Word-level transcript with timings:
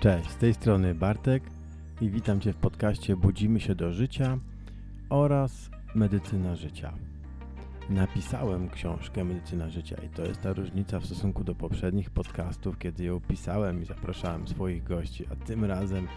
Cześć, 0.00 0.30
z 0.30 0.36
tej 0.36 0.54
strony 0.54 0.94
Bartek 0.94 1.42
i 2.00 2.10
witam 2.10 2.40
Cię 2.40 2.52
w 2.52 2.56
podcaście 2.56 3.16
Budzimy 3.16 3.60
się 3.60 3.74
do 3.74 3.92
życia 3.92 4.38
oraz 5.10 5.70
Medycyna 5.94 6.56
życia. 6.56 6.92
Napisałem 7.90 8.70
książkę 8.70 9.24
Medycyna 9.24 9.70
życia 9.70 9.96
i 10.06 10.08
to 10.08 10.24
jest 10.24 10.40
ta 10.40 10.52
różnica 10.52 11.00
w 11.00 11.06
stosunku 11.06 11.44
do 11.44 11.54
poprzednich 11.54 12.10
podcastów, 12.10 12.78
kiedy 12.78 13.04
ją 13.04 13.20
pisałem 13.20 13.82
i 13.82 13.84
zapraszałem 13.84 14.48
swoich 14.48 14.84
gości, 14.84 15.24
a 15.32 15.46
tym 15.46 15.64
razem 15.64 16.08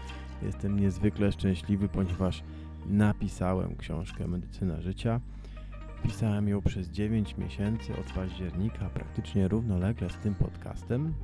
jestem 0.42 0.80
niezwykle 0.80 1.32
szczęśliwy, 1.32 1.88
ponieważ 1.88 2.42
napisałem 2.86 3.76
książkę 3.76 4.28
Medycyna 4.28 4.80
życia. 4.80 5.20
Pisałem 6.02 6.48
ją 6.48 6.62
przez 6.62 6.88
9 6.88 7.36
miesięcy 7.38 7.92
od 8.00 8.12
października, 8.12 8.88
praktycznie 8.88 9.48
równolegle 9.48 10.10
z 10.10 10.16
tym 10.16 10.34
podcastem, 10.34 11.14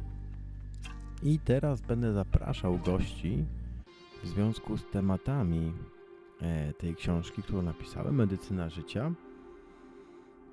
i 1.23 1.39
teraz 1.39 1.81
będę 1.81 2.13
zapraszał 2.13 2.79
gości 2.79 3.45
w 4.23 4.27
związku 4.27 4.77
z 4.77 4.87
tematami 4.87 5.73
e, 6.43 6.73
tej 6.73 6.97
książki, 6.97 7.43
którą 7.43 7.63
napisałem, 7.63 8.15
Medycyna 8.15 8.71
Życia. 8.71 9.13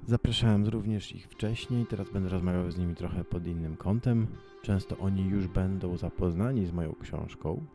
Zapraszałem 0.05 0.67
również 0.67 1.15
ich 1.15 1.27
wcześniej, 1.27 1.85
teraz 1.85 2.09
będę 2.09 2.29
rozmawiał 2.29 2.71
z 2.71 2.77
nimi 2.77 2.95
trochę 2.95 3.23
pod 3.23 3.47
innym 3.47 3.77
kątem. 3.77 4.27
Często 4.61 4.97
oni 4.97 5.25
już 5.25 5.47
będą 5.47 5.97
zapoznani 5.97 6.65
z 6.65 6.71
moją 6.71 6.95
książką. 7.01 7.65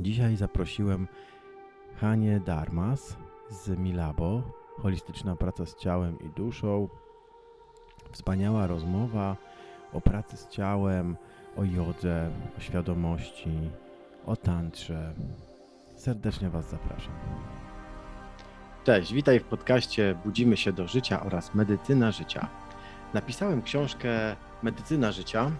Dzisiaj 0.00 0.36
zaprosiłem 0.36 1.08
Hanię 1.96 2.40
Darmas 2.40 3.16
z 3.50 3.78
Milabo, 3.78 4.42
holistyczna 4.76 5.36
praca 5.36 5.66
z 5.66 5.76
ciałem 5.76 6.18
i 6.20 6.28
duszą. 6.28 6.88
Wspaniała 8.12 8.66
rozmowa 8.66 9.36
o 9.92 10.00
pracy 10.00 10.36
z 10.36 10.48
ciałem, 10.48 11.16
o 11.56 11.64
jodze, 11.64 12.30
o 12.58 12.60
świadomości, 12.60 13.70
o 14.26 14.36
tantrze. 14.36 15.12
Serdecznie 15.96 16.50
Was 16.50 16.70
zapraszam. 16.70 17.14
Cześć, 18.84 19.12
witaj 19.12 19.40
w 19.40 19.44
podcaście 19.44 20.14
Budzimy 20.24 20.56
się 20.56 20.72
do 20.72 20.88
życia 20.88 21.22
oraz 21.22 21.54
Medycyna 21.54 22.12
życia. 22.12 22.48
Napisałem 23.14 23.62
książkę 23.62 24.36
Medycyna 24.62 25.12
życia 25.12 25.50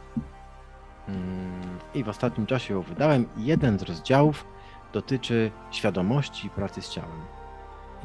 mm, 1.09 1.78
i 1.95 2.05
w 2.05 2.08
ostatnim 2.08 2.47
czasie 2.47 2.75
ją 2.75 2.83
wydałem. 2.83 3.27
Jeden 3.36 3.79
z 3.79 3.83
rozdziałów 3.83 4.47
dotyczy 4.92 5.51
świadomości 5.70 6.51
pracy 6.51 6.83
z 6.83 6.89
ciałem. 6.89 7.20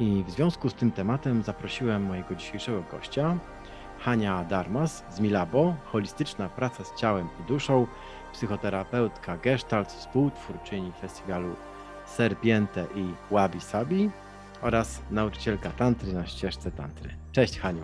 I 0.00 0.24
w 0.26 0.30
związku 0.30 0.70
z 0.70 0.74
tym 0.74 0.92
tematem 0.92 1.42
zaprosiłem 1.42 2.02
mojego 2.02 2.34
dzisiejszego 2.34 2.82
gościa, 2.90 3.38
Hania 4.00 4.44
Darmas 4.44 5.04
z 5.10 5.20
Milabo, 5.20 5.74
holistyczna 5.84 6.48
praca 6.48 6.84
z 6.84 6.94
ciałem 6.94 7.28
i 7.40 7.48
duszą, 7.48 7.86
psychoterapeutka 8.32 9.36
Gestalt, 9.36 9.88
współtwórczyni 9.88 10.92
festiwalu 11.00 11.54
Serpiente 12.06 12.86
i 12.94 13.34
Wabi 13.34 13.60
Sabi 13.60 14.10
oraz 14.62 15.02
nauczycielka 15.10 15.70
tantry 15.70 16.12
na 16.12 16.26
ścieżce 16.26 16.70
tantry. 16.70 17.10
Cześć 17.32 17.58
Haniu. 17.58 17.82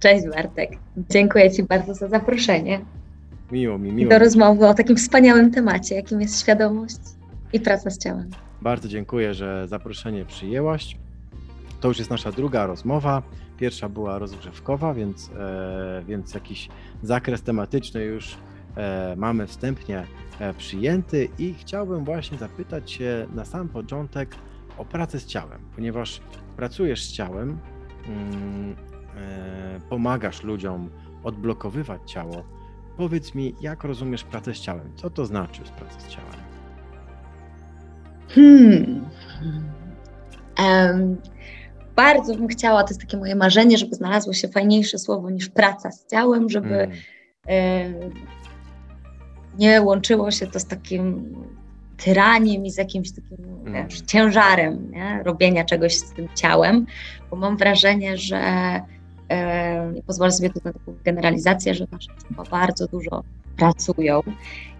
Cześć 0.00 0.26
Bartek. 0.34 0.70
Dziękuję 1.10 1.50
Ci 1.50 1.62
bardzo 1.62 1.94
za 1.94 2.08
zaproszenie. 2.08 2.80
Miło 3.52 3.78
mi, 3.78 3.92
miło. 3.92 4.10
Do 4.10 4.18
rozmowy 4.18 4.66
o 4.66 4.74
takim 4.74 4.96
wspaniałym 4.96 5.50
temacie, 5.50 5.94
jakim 5.94 6.20
jest 6.20 6.40
świadomość 6.40 6.98
i 7.52 7.60
praca 7.60 7.90
z 7.90 7.98
ciałem. 7.98 8.30
Bardzo 8.62 8.88
dziękuję, 8.88 9.34
że 9.34 9.68
zaproszenie 9.68 10.24
przyjęłaś. 10.24 10.96
To 11.80 11.88
już 11.88 11.98
jest 11.98 12.10
nasza 12.10 12.32
druga 12.32 12.66
rozmowa. 12.66 13.22
Pierwsza 13.58 13.88
była 13.88 14.18
rozgrzewkowa, 14.18 14.94
więc, 14.94 15.30
e, 15.38 16.02
więc 16.06 16.34
jakiś 16.34 16.68
zakres 17.02 17.42
tematyczny 17.42 18.04
już 18.04 18.36
e, 18.76 19.14
mamy 19.16 19.46
wstępnie 19.46 20.04
e, 20.38 20.54
przyjęty 20.54 21.28
i 21.38 21.54
chciałbym 21.54 22.04
właśnie 22.04 22.38
zapytać 22.38 22.90
się 22.90 23.26
na 23.34 23.44
sam 23.44 23.68
początek 23.68 24.34
o 24.78 24.84
pracę 24.84 25.20
z 25.20 25.26
ciałem, 25.26 25.60
ponieważ 25.74 26.20
pracujesz 26.56 27.04
z 27.04 27.12
ciałem, 27.12 27.58
mm, 28.06 28.76
pomagasz 29.88 30.42
ludziom 30.42 30.90
odblokowywać 31.24 32.00
ciało. 32.06 32.44
Powiedz 32.96 33.34
mi, 33.34 33.54
jak 33.60 33.84
rozumiesz 33.84 34.24
pracę 34.24 34.54
z 34.54 34.60
ciałem? 34.60 34.92
Co 34.96 35.10
to 35.10 35.26
znaczy 35.26 35.62
z 35.64 35.70
pracą 35.70 36.00
z 36.00 36.08
ciałem? 36.08 36.34
Hmm. 38.28 39.04
Um, 40.58 41.16
bardzo 41.98 42.34
bym 42.34 42.48
chciała, 42.48 42.82
to 42.84 42.90
jest 42.90 43.00
takie 43.00 43.16
moje 43.16 43.34
marzenie, 43.34 43.78
żeby 43.78 43.94
znalazło 43.94 44.32
się 44.32 44.48
fajniejsze 44.48 44.98
słowo 44.98 45.30
niż 45.30 45.48
praca 45.48 45.90
z 45.90 46.06
ciałem, 46.06 46.50
żeby 46.50 46.88
mm. 47.46 48.10
nie 49.58 49.82
łączyło 49.82 50.30
się 50.30 50.46
to 50.46 50.60
z 50.60 50.66
takim 50.66 51.34
tyraniem 51.96 52.66
i 52.66 52.70
z 52.70 52.76
jakimś 52.76 53.12
takim 53.12 53.44
mm. 53.66 53.88
wiesz, 53.88 54.00
ciężarem 54.00 54.90
nie? 54.90 55.22
robienia 55.22 55.64
czegoś 55.64 55.96
z 55.96 56.12
tym 56.12 56.28
ciałem, 56.34 56.86
bo 57.30 57.36
mam 57.36 57.56
wrażenie, 57.56 58.16
że 58.16 58.40
pozwolę 60.06 60.32
sobie 60.32 60.50
tu 60.50 60.60
na 60.64 60.72
taką 60.72 60.94
generalizację, 61.04 61.74
że 61.74 61.86
nasze 61.92 62.08
ciała 62.08 62.48
bardzo 62.50 62.86
dużo 62.86 63.22
pracują 63.56 64.20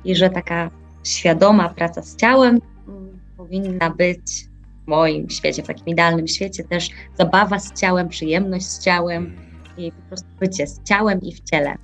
i 0.05 0.17
że 0.17 0.31
taka 0.31 0.71
świadoma 1.05 1.69
praca 1.69 2.03
z 2.03 2.17
ciałem 2.17 2.61
mm, 2.89 3.19
powinna 3.37 3.91
być 3.91 4.48
moim 4.89 5.31
świecie, 5.31 5.63
w 5.63 5.67
takim 5.67 5.87
idealnym 5.87 6.29
świecie 6.29 6.65
też 6.65 6.91
zabawa 7.19 7.59
z 7.59 7.81
ciałem, 7.81 8.09
przyjemność 8.09 8.67
z 8.67 8.85
ciałem 8.85 9.37
i 9.77 9.93
po 9.93 10.03
prostu 10.09 10.29
bycie 10.41 10.67
z 10.67 10.83
ciałem 10.83 11.21
i 11.21 11.35
w 11.35 11.41
ciele. 11.41 11.75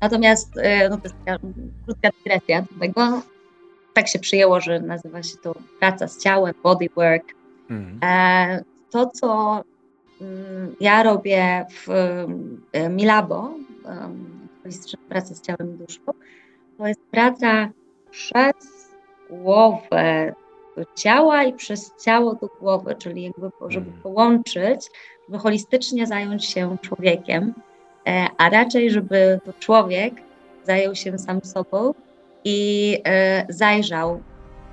Natomiast 0.00 0.56
e, 0.56 0.88
no 0.88 0.96
to 0.96 1.02
jest 1.02 1.16
taka 1.24 1.38
krótka 1.84 2.08
dygresja 2.18 2.62
do 2.62 2.80
tego. 2.80 3.22
Tak 3.94 4.08
się 4.08 4.18
przyjęło, 4.18 4.60
że 4.60 4.80
nazywa 4.80 5.22
się 5.22 5.36
to 5.36 5.54
praca 5.80 6.08
z 6.08 6.18
ciałem, 6.18 6.54
bodywork. 6.62 7.34
Mhm. 7.70 7.98
E, 8.02 8.64
to, 8.90 9.06
co 9.06 9.62
mm, 10.20 10.74
ja 10.80 11.02
robię 11.02 11.66
w 11.70 11.90
e, 12.72 12.88
Milabo, 12.88 13.54
holistyczna 14.62 14.98
praca 15.08 15.34
z 15.34 15.42
ciałem 15.42 15.74
i 15.74 15.78
duszą, 15.78 16.00
to 16.78 16.86
jest 16.86 17.00
praca 17.10 17.70
przez 18.10 18.54
głowę, 19.30 20.34
ciała 20.94 21.44
i 21.44 21.52
przez 21.52 21.92
ciało 22.04 22.34
do 22.34 22.48
głowy, 22.60 22.94
czyli 22.98 23.22
jakby, 23.22 23.50
żeby 23.68 23.86
mm. 23.86 24.02
połączyć, 24.02 24.90
żeby 25.28 25.38
holistycznie 25.38 26.06
zająć 26.06 26.44
się 26.44 26.76
człowiekiem, 26.82 27.54
e, 28.06 28.26
a 28.38 28.50
raczej, 28.50 28.90
żeby 28.90 29.40
to 29.44 29.52
człowiek 29.52 30.14
zajął 30.64 30.94
się 30.94 31.18
sam 31.18 31.40
sobą 31.44 31.94
i 32.44 32.98
e, 33.06 33.46
zajrzał 33.48 34.20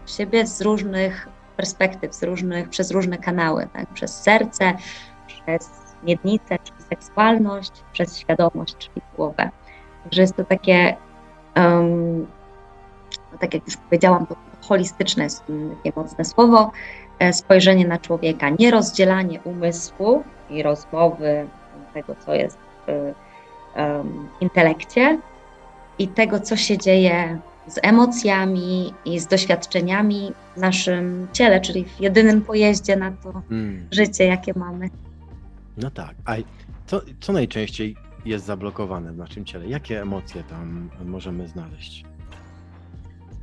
w 0.05 0.11
siebie 0.11 0.47
z 0.47 0.61
różnych 0.61 1.27
perspektyw, 1.57 2.13
z 2.13 2.23
różnych, 2.23 2.69
przez 2.69 2.91
różne 2.91 3.17
kanały, 3.17 3.67
tak? 3.73 3.93
przez 3.93 4.21
serce, 4.21 4.73
przez 5.27 5.69
miednicę, 6.03 6.57
przez 6.63 6.87
seksualność, 6.89 7.71
przez 7.93 8.17
świadomość, 8.17 8.75
czyli 8.77 9.01
głowę. 9.15 9.49
Także 10.03 10.21
jest 10.21 10.35
to 10.35 10.43
takie, 10.43 10.95
um, 11.55 12.27
tak 13.39 13.53
jak 13.53 13.65
już 13.65 13.77
powiedziałam, 13.77 14.27
to 14.27 14.35
holistyczne 14.67 15.23
jest 15.23 15.43
takie 15.77 15.99
mocne 16.01 16.25
słowo, 16.25 16.71
e, 17.19 17.33
spojrzenie 17.33 17.87
na 17.87 17.97
człowieka, 17.97 18.49
nie 18.59 18.71
rozdzielanie 18.71 19.39
umysłu 19.41 20.23
i 20.49 20.63
rozmowy 20.63 21.47
tego, 21.93 22.15
co 22.25 22.33
jest 22.33 22.57
w 22.87 23.13
um, 23.75 24.27
intelekcie 24.41 25.19
i 25.99 26.07
tego, 26.07 26.39
co 26.39 26.57
się 26.57 26.77
dzieje 26.77 27.39
z 27.67 27.79
emocjami 27.83 28.93
i 29.05 29.19
z 29.19 29.27
doświadczeniami 29.27 30.31
w 30.55 30.59
naszym 30.59 31.27
ciele, 31.33 31.61
czyli 31.61 31.85
w 31.85 31.99
jedynym 31.99 32.41
pojeździe 32.41 32.95
na 32.95 33.11
to 33.11 33.41
hmm. 33.49 33.87
życie, 33.91 34.25
jakie 34.25 34.53
mamy. 34.55 34.89
No 35.77 35.91
tak. 35.91 36.15
A 36.25 36.35
co, 36.85 37.01
co 37.19 37.33
najczęściej 37.33 37.95
jest 38.25 38.45
zablokowane 38.45 39.11
w 39.11 39.17
naszym 39.17 39.45
ciele? 39.45 39.67
Jakie 39.67 40.01
emocje 40.01 40.43
tam 40.43 40.89
możemy 41.05 41.47
znaleźć? 41.47 42.05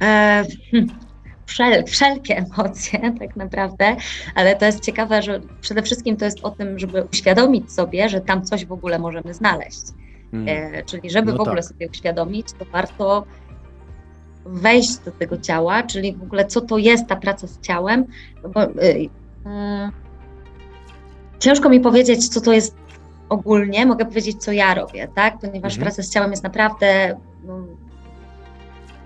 E, 0.00 0.44
hmm 0.70 1.11
wszel, 1.52 1.84
wszelkie 1.84 2.36
emocje 2.36 3.00
tak 3.20 3.36
naprawdę, 3.36 3.96
ale 4.34 4.56
to 4.56 4.64
jest 4.64 4.80
ciekawe, 4.80 5.22
że 5.22 5.40
przede 5.60 5.82
wszystkim 5.82 6.16
to 6.16 6.24
jest 6.24 6.40
o 6.42 6.50
tym, 6.50 6.78
żeby 6.78 7.04
uświadomić 7.12 7.72
sobie, 7.72 8.08
że 8.08 8.20
tam 8.20 8.44
coś 8.44 8.66
w 8.66 8.72
ogóle 8.72 8.98
możemy 8.98 9.34
znaleźć. 9.34 9.82
Hmm. 10.30 10.74
E, 10.74 10.84
czyli 10.84 11.10
żeby 11.10 11.32
no 11.32 11.38
w 11.38 11.40
ogóle 11.40 11.62
tak. 11.62 11.64
sobie 11.64 11.88
uświadomić, 11.88 12.46
to 12.58 12.64
warto 12.64 13.24
wejść 14.44 14.96
do 14.96 15.10
tego 15.10 15.38
ciała, 15.38 15.82
czyli 15.82 16.16
w 16.16 16.22
ogóle 16.22 16.44
co 16.44 16.60
to 16.60 16.78
jest 16.78 17.06
ta 17.06 17.16
praca 17.16 17.46
z 17.46 17.60
ciałem. 17.60 18.04
No 18.42 18.48
bo, 18.48 18.62
y, 18.62 18.68
y, 18.84 19.08
ciężko 21.38 21.68
mi 21.68 21.80
powiedzieć, 21.80 22.28
co 22.28 22.40
to 22.40 22.52
jest 22.52 22.76
ogólnie, 23.28 23.86
mogę 23.86 24.04
powiedzieć, 24.04 24.44
co 24.44 24.52
ja 24.52 24.74
robię, 24.74 25.08
tak? 25.14 25.38
Ponieważ 25.38 25.72
mhm. 25.72 25.82
praca 25.82 26.02
z 26.02 26.10
ciałem 26.10 26.30
jest 26.30 26.42
naprawdę 26.42 27.16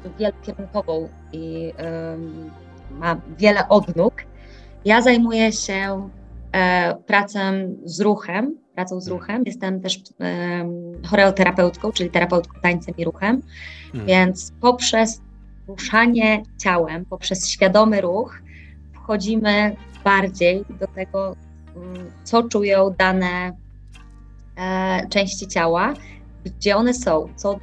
no, 0.06 0.12
wielokierunkową 0.18 1.08
i 1.32 1.72
ma 2.90 3.20
wiele 3.38 3.68
odnóg. 3.68 4.14
Ja 4.84 5.02
zajmuję 5.02 5.52
się 5.52 6.10
e, 6.52 6.94
pracą 7.06 7.40
z 7.84 8.00
ruchem, 8.00 8.58
pracą 8.74 9.00
z 9.00 9.08
ruchem. 9.08 9.42
Jestem 9.46 9.80
też 9.80 10.00
choreoterapeutką, 11.06 11.92
czyli 11.92 12.10
terapeutką 12.10 12.60
tańcem 12.60 12.94
i 12.96 13.04
ruchem, 13.04 13.42
hmm. 13.92 14.06
więc 14.06 14.52
poprzez 14.60 15.20
ruszanie 15.68 16.42
ciałem 16.58 17.04
poprzez 17.04 17.48
świadomy 17.48 18.00
ruch 18.00 18.42
wchodzimy 18.94 19.76
bardziej 20.04 20.64
do 20.80 20.86
tego, 20.86 21.36
mm, 21.76 22.10
co 22.24 22.42
czują 22.42 22.94
dane 22.98 23.52
e, 24.56 25.08
części 25.08 25.46
ciała, 25.46 25.94
gdzie 26.44 26.76
one 26.76 26.94
są, 26.94 27.28
co 27.36 27.58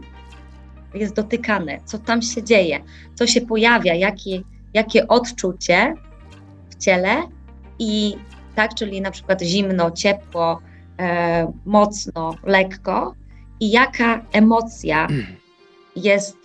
jest 0.94 1.16
dotykane, 1.16 1.80
co 1.86 1.98
tam 1.98 2.22
się 2.22 2.44
dzieje, 2.44 2.80
co 3.16 3.28
się 3.28 3.42
pojawia, 3.42 3.96
jakie, 3.96 4.42
jakie 4.74 5.08
odczucie 5.08 5.94
w 6.70 6.76
ciele 6.76 7.24
i 7.80 8.16
tak, 8.56 8.76
czyli 8.76 9.02
na 9.02 9.12
przykład 9.12 9.42
zimno, 9.42 9.92
ciepło, 9.92 10.62
e, 11.00 11.54
mocno, 11.66 12.36
lekko 12.44 13.16
i 13.60 13.72
jaka 13.72 14.26
emocja 14.32 15.08
jest 15.96 16.38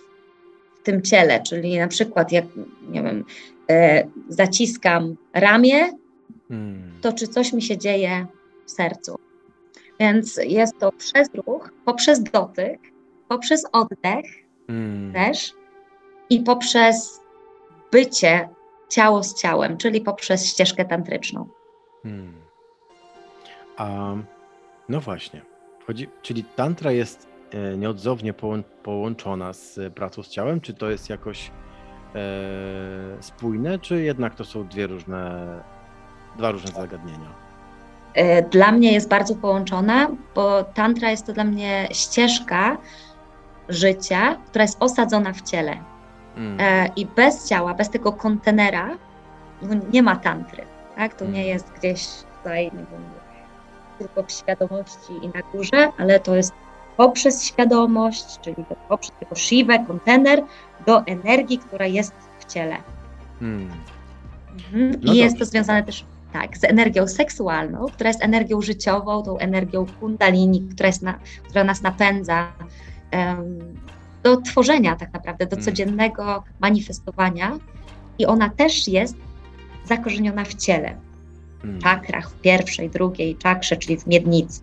w 0.79 0.83
tym 0.83 1.01
ciele, 1.01 1.43
czyli 1.43 1.77
na 1.77 1.87
przykład 1.87 2.31
jak, 2.31 2.45
nie 2.89 3.03
wiem, 3.03 3.25
e, 3.69 4.07
zaciskam 4.29 5.15
ramię, 5.33 5.89
hmm. 6.47 6.91
to 7.01 7.13
czy 7.13 7.27
coś 7.27 7.53
mi 7.53 7.61
się 7.61 7.77
dzieje 7.77 8.25
w 8.65 8.71
sercu. 8.71 9.19
Więc 9.99 10.39
jest 10.43 10.79
to 10.79 10.91
przez 10.91 11.29
ruch, 11.33 11.73
poprzez 11.85 12.23
dotyk, 12.23 12.79
poprzez 13.29 13.65
oddech 13.71 14.25
hmm. 14.67 15.13
też 15.13 15.53
i 16.29 16.39
poprzez 16.39 17.21
bycie 17.91 18.49
ciało 18.89 19.23
z 19.23 19.41
ciałem, 19.41 19.77
czyli 19.77 20.01
poprzez 20.01 20.45
ścieżkę 20.45 20.85
tantryczną. 20.85 21.49
Hmm. 22.03 22.33
A 23.77 24.15
no 24.89 24.99
właśnie, 24.99 25.41
chodzi, 25.87 26.09
czyli 26.21 26.43
tantra 26.43 26.91
jest 26.91 27.27
e, 27.51 27.77
nieodzownie 27.77 28.33
połączona 28.83 29.53
z 29.53 29.93
pracą 29.93 30.23
z 30.23 30.29
ciałem, 30.29 30.61
czy 30.61 30.73
to 30.73 30.89
jest 30.89 31.09
jakoś 31.09 31.51
e, 32.15 32.21
spójne, 33.19 33.79
czy 33.79 34.03
jednak 34.03 34.35
to 34.35 34.45
są 34.45 34.67
dwie 34.67 34.87
różne, 34.87 35.45
dwa 36.37 36.51
różne 36.51 36.71
zagadnienia? 36.71 37.49
E, 38.13 38.41
dla 38.41 38.71
mnie 38.71 38.93
jest 38.93 39.09
bardzo 39.09 39.35
połączona, 39.35 40.07
bo 40.35 40.63
tantra 40.63 41.11
jest 41.11 41.25
to 41.25 41.33
dla 41.33 41.43
mnie 41.43 41.87
ścieżka 41.91 42.77
życia, 43.69 44.35
która 44.47 44.63
jest 44.63 44.77
osadzona 44.79 45.33
w 45.33 45.41
ciele. 45.41 45.77
Mm. 46.37 46.57
E, 46.59 46.89
I 46.95 47.05
bez 47.05 47.47
ciała, 47.47 47.73
bez 47.73 47.89
tego 47.89 48.13
kontenera 48.13 48.97
no 49.61 49.75
nie 49.91 50.03
ma 50.03 50.15
tantry. 50.15 50.63
Tak? 50.95 51.13
To 51.13 51.25
nie 51.25 51.39
mm. 51.39 51.47
jest 51.47 51.71
gdzieś 51.71 52.07
tutaj, 52.37 52.65
nie 52.65 52.71
wiem, 52.71 53.03
tylko 53.99 54.23
w 54.23 54.31
świadomości 54.31 55.13
i 55.21 55.27
na 55.27 55.41
górze, 55.51 55.91
ale 55.97 56.19
to 56.19 56.35
jest 56.35 56.53
poprzez 56.97 57.43
świadomość, 57.43 58.39
czyli 58.41 58.65
poprzez 58.89 59.11
tego 59.19 59.35
siwę, 59.35 59.85
kontener, 59.87 60.43
do 60.85 61.05
energii, 61.05 61.57
która 61.57 61.85
jest 61.85 62.13
w 62.39 62.45
ciele. 62.45 62.77
Hmm. 63.39 63.69
Mhm. 64.55 65.01
No 65.01 65.13
I 65.13 65.17
jest 65.17 65.39
to 65.39 65.45
związane 65.45 65.83
też 65.83 66.05
tak, 66.33 66.57
z 66.57 66.63
energią 66.63 67.07
seksualną, 67.07 67.85
która 67.93 68.09
jest 68.09 68.23
energią 68.23 68.61
życiową, 68.61 69.23
tą 69.23 69.37
energią 69.37 69.85
kundalini, 69.99 70.67
która, 70.75 70.87
jest 70.87 71.01
na, 71.01 71.19
która 71.43 71.63
nas 71.63 71.81
napędza 71.81 72.47
do 74.23 74.41
tworzenia 74.41 74.95
tak 74.95 75.13
naprawdę, 75.13 75.45
do 75.45 75.55
hmm. 75.55 75.65
codziennego 75.65 76.43
manifestowania 76.59 77.59
i 78.19 78.25
ona 78.25 78.49
też 78.49 78.87
jest 78.87 79.15
zakorzeniona 79.85 80.45
w 80.45 80.55
ciele 80.55 80.97
hmm. 81.61 81.81
czakrach, 81.81 82.29
w 82.31 82.41
pierwszej, 82.41 82.89
drugiej 82.89 83.35
czakrze, 83.35 83.77
czyli 83.77 83.97
w 83.97 84.07
miednicy. 84.07 84.61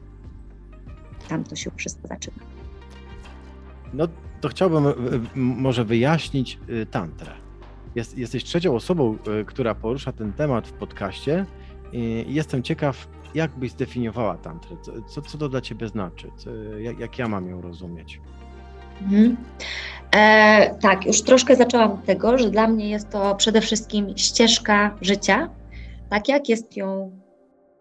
Tam 1.29 1.45
to 1.45 1.57
się 1.57 1.71
wszystko 1.77 2.09
zaczyna. 2.09 2.37
No 3.93 4.09
to 4.41 4.49
chciałbym 4.49 4.85
może 5.35 5.85
wyjaśnić 5.85 6.59
y, 6.69 6.87
tantrę. 6.87 7.33
Jest, 7.95 8.19
jesteś 8.19 8.45
trzecią 8.45 8.75
osobą, 8.75 9.19
która 9.47 9.75
porusza 9.75 10.13
ten 10.13 10.33
temat 10.33 10.69
w 10.69 10.73
podcaście 10.73 11.47
jestem 12.27 12.63
ciekaw, 12.63 13.09
jak 13.35 13.51
byś 13.51 13.71
zdefiniowała 13.71 14.37
tantrę? 14.37 14.77
Co, 15.09 15.23
co 15.23 15.39
to 15.39 15.49
dla 15.49 15.61
ciebie 15.61 15.89
znaczy? 15.89 16.31
Co, 16.37 16.55
jak, 16.55 16.99
jak, 16.99 17.19
ja 17.19 17.29
mam 17.29 17.49
ją 17.49 17.61
rozumieć? 17.61 18.21
Mhm. 19.03 19.37
E, 20.17 20.75
tak, 20.81 21.07
już 21.07 21.23
troszkę 21.23 21.57
zaczęłam 21.57 21.93
od 21.93 22.05
tego, 22.05 22.39
że 22.39 22.51
dla 22.51 22.69
mnie 22.69 22.91
jest 22.91 23.11
to 23.11 23.35
przede 23.35 23.61
wszystkim 23.61 24.13
ścieżka 24.17 24.97
życia, 25.01 25.51
tak 26.11 26.29
jak 26.29 26.49
jest 26.49 26.77
ją 26.77 27.11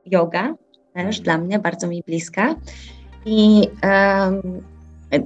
yoga, 0.06 0.56
też 0.94 1.20
dla 1.20 1.38
mnie 1.38 1.60
bardzo 1.60 1.88
mi 1.88 2.04
bliska. 2.08 2.56
I, 3.26 3.68
um, 3.84 4.64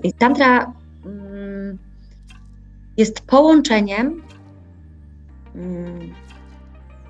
i 0.04 0.14
tantra 0.14 0.74
um, 1.06 1.78
jest 2.98 3.22
połączeniem 3.22 4.22
um, 5.56 6.14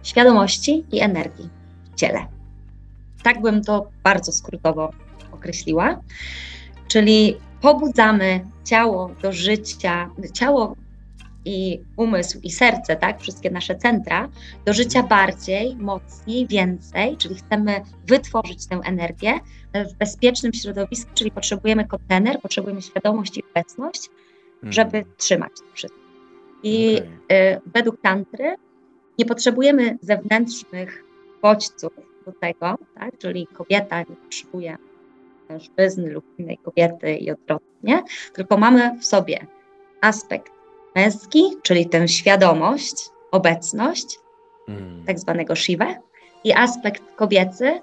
świadomości 0.04 0.86
i 0.92 1.00
energii 1.00 1.50
w 1.92 1.96
ciele. 1.96 2.26
Tak 3.24 3.42
bym 3.42 3.64
to 3.64 3.90
bardzo 4.04 4.32
skrótowo 4.32 4.92
określiła. 5.32 6.00
Czyli 6.88 7.38
pobudzamy 7.62 8.46
ciało 8.64 9.12
do 9.22 9.32
życia, 9.32 10.10
ciało 10.34 10.76
i 11.46 11.82
umysł 11.98 12.40
i 12.44 12.52
serce, 12.52 12.96
tak, 12.96 13.22
wszystkie 13.22 13.52
nasze 13.52 13.76
centra, 13.76 14.30
do 14.66 14.74
życia 14.74 15.04
bardziej, 15.04 15.76
mocniej, 15.76 16.48
więcej, 16.48 17.18
czyli 17.18 17.36
chcemy 17.36 17.82
wytworzyć 18.08 18.68
tę 18.68 18.80
energię 18.86 19.40
w 19.74 19.94
bezpiecznym 19.94 20.54
środowisku, 20.54 21.12
czyli 21.14 21.32
potrzebujemy 21.32 21.88
kontener, 21.88 22.42
potrzebujemy 22.42 22.82
świadomość 22.82 23.38
i 23.38 23.44
obecność, 23.52 24.10
hmm. 24.62 24.74
żeby 24.74 25.06
trzymać 25.18 25.52
to 25.52 25.74
wszystko. 25.74 26.00
I 26.64 26.96
okay. 26.96 27.38
y, 27.38 27.62
według 27.66 28.02
tantry 28.02 28.56
nie 29.20 29.26
potrzebujemy 29.26 29.98
zewnętrznych 30.02 31.04
bodźców 31.42 31.94
do 32.26 32.32
tego, 32.32 32.78
tak, 32.96 33.18
czyli 33.18 33.48
kobieta 33.48 34.00
nie 34.00 34.16
potrzebuje 34.16 34.78
mężczyzny 35.50 36.10
lub 36.12 36.26
innej 36.40 36.58
kobiety 36.58 37.16
i 37.16 37.32
odwrotnie, 37.32 38.04
tylko 38.34 38.58
mamy 38.58 39.00
w 39.00 39.06
sobie 39.06 39.48
aspekt 40.02 40.54
męski, 40.96 41.44
czyli 41.64 41.90
tę 41.90 42.08
świadomość, 42.08 43.10
obecność, 43.32 44.20
mm. 44.68 45.04
tak 45.06 45.20
zwanego 45.20 45.56
Shiva, 45.56 45.96
i 46.44 46.54
aspekt 46.54 47.04
kobiecy, 47.16 47.82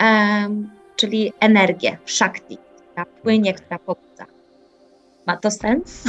um, 0.00 0.70
czyli 0.96 1.32
energię, 1.40 1.98
Shakti, 2.06 2.58
która 2.90 3.04
płynie, 3.04 3.54
która 3.54 3.78
pobudza. 3.78 4.26
Ma 5.26 5.36
to 5.36 5.50
sens? 5.50 6.04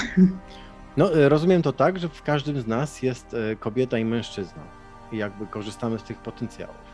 No, 0.97 1.13
e, 1.13 1.29
rozumiem 1.29 1.61
to 1.61 1.73
tak, 1.73 1.99
że 1.99 2.09
w 2.09 2.23
każdym 2.23 2.61
z 2.61 2.67
nas 2.67 3.01
jest 3.01 3.33
e, 3.33 3.55
kobieta 3.55 3.97
i 3.97 4.05
mężczyzna 4.05 4.63
i 5.11 5.17
jakby 5.17 5.47
korzystamy 5.47 5.99
z 5.99 6.03
tych 6.03 6.17
potencjałów. 6.17 6.90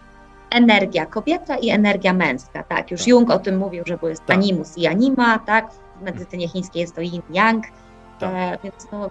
Energia 0.50 1.06
kobieta 1.06 1.58
i 1.58 1.70
energia 1.70 2.14
męska, 2.14 2.64
tak. 2.64 2.92
Już 2.92 3.02
tak. 3.02 3.08
Jung 3.08 3.32
o 3.32 3.40
tym 3.40 3.58
mówił, 3.58 3.84
że 3.86 3.98
jest 4.04 4.26
tak. 4.26 4.38
animus 4.38 4.78
i 4.78 4.88
anima, 4.88 5.40
tak. 5.40 5.72
W 5.72 6.02
medycynie 6.02 6.48
chińskiej 6.48 6.82
jest 6.82 6.96
to 6.96 7.02
yin-yang, 7.02 7.62
tak. 8.20 8.32
e, 8.34 8.58
więc 8.64 8.88
no, 8.92 9.10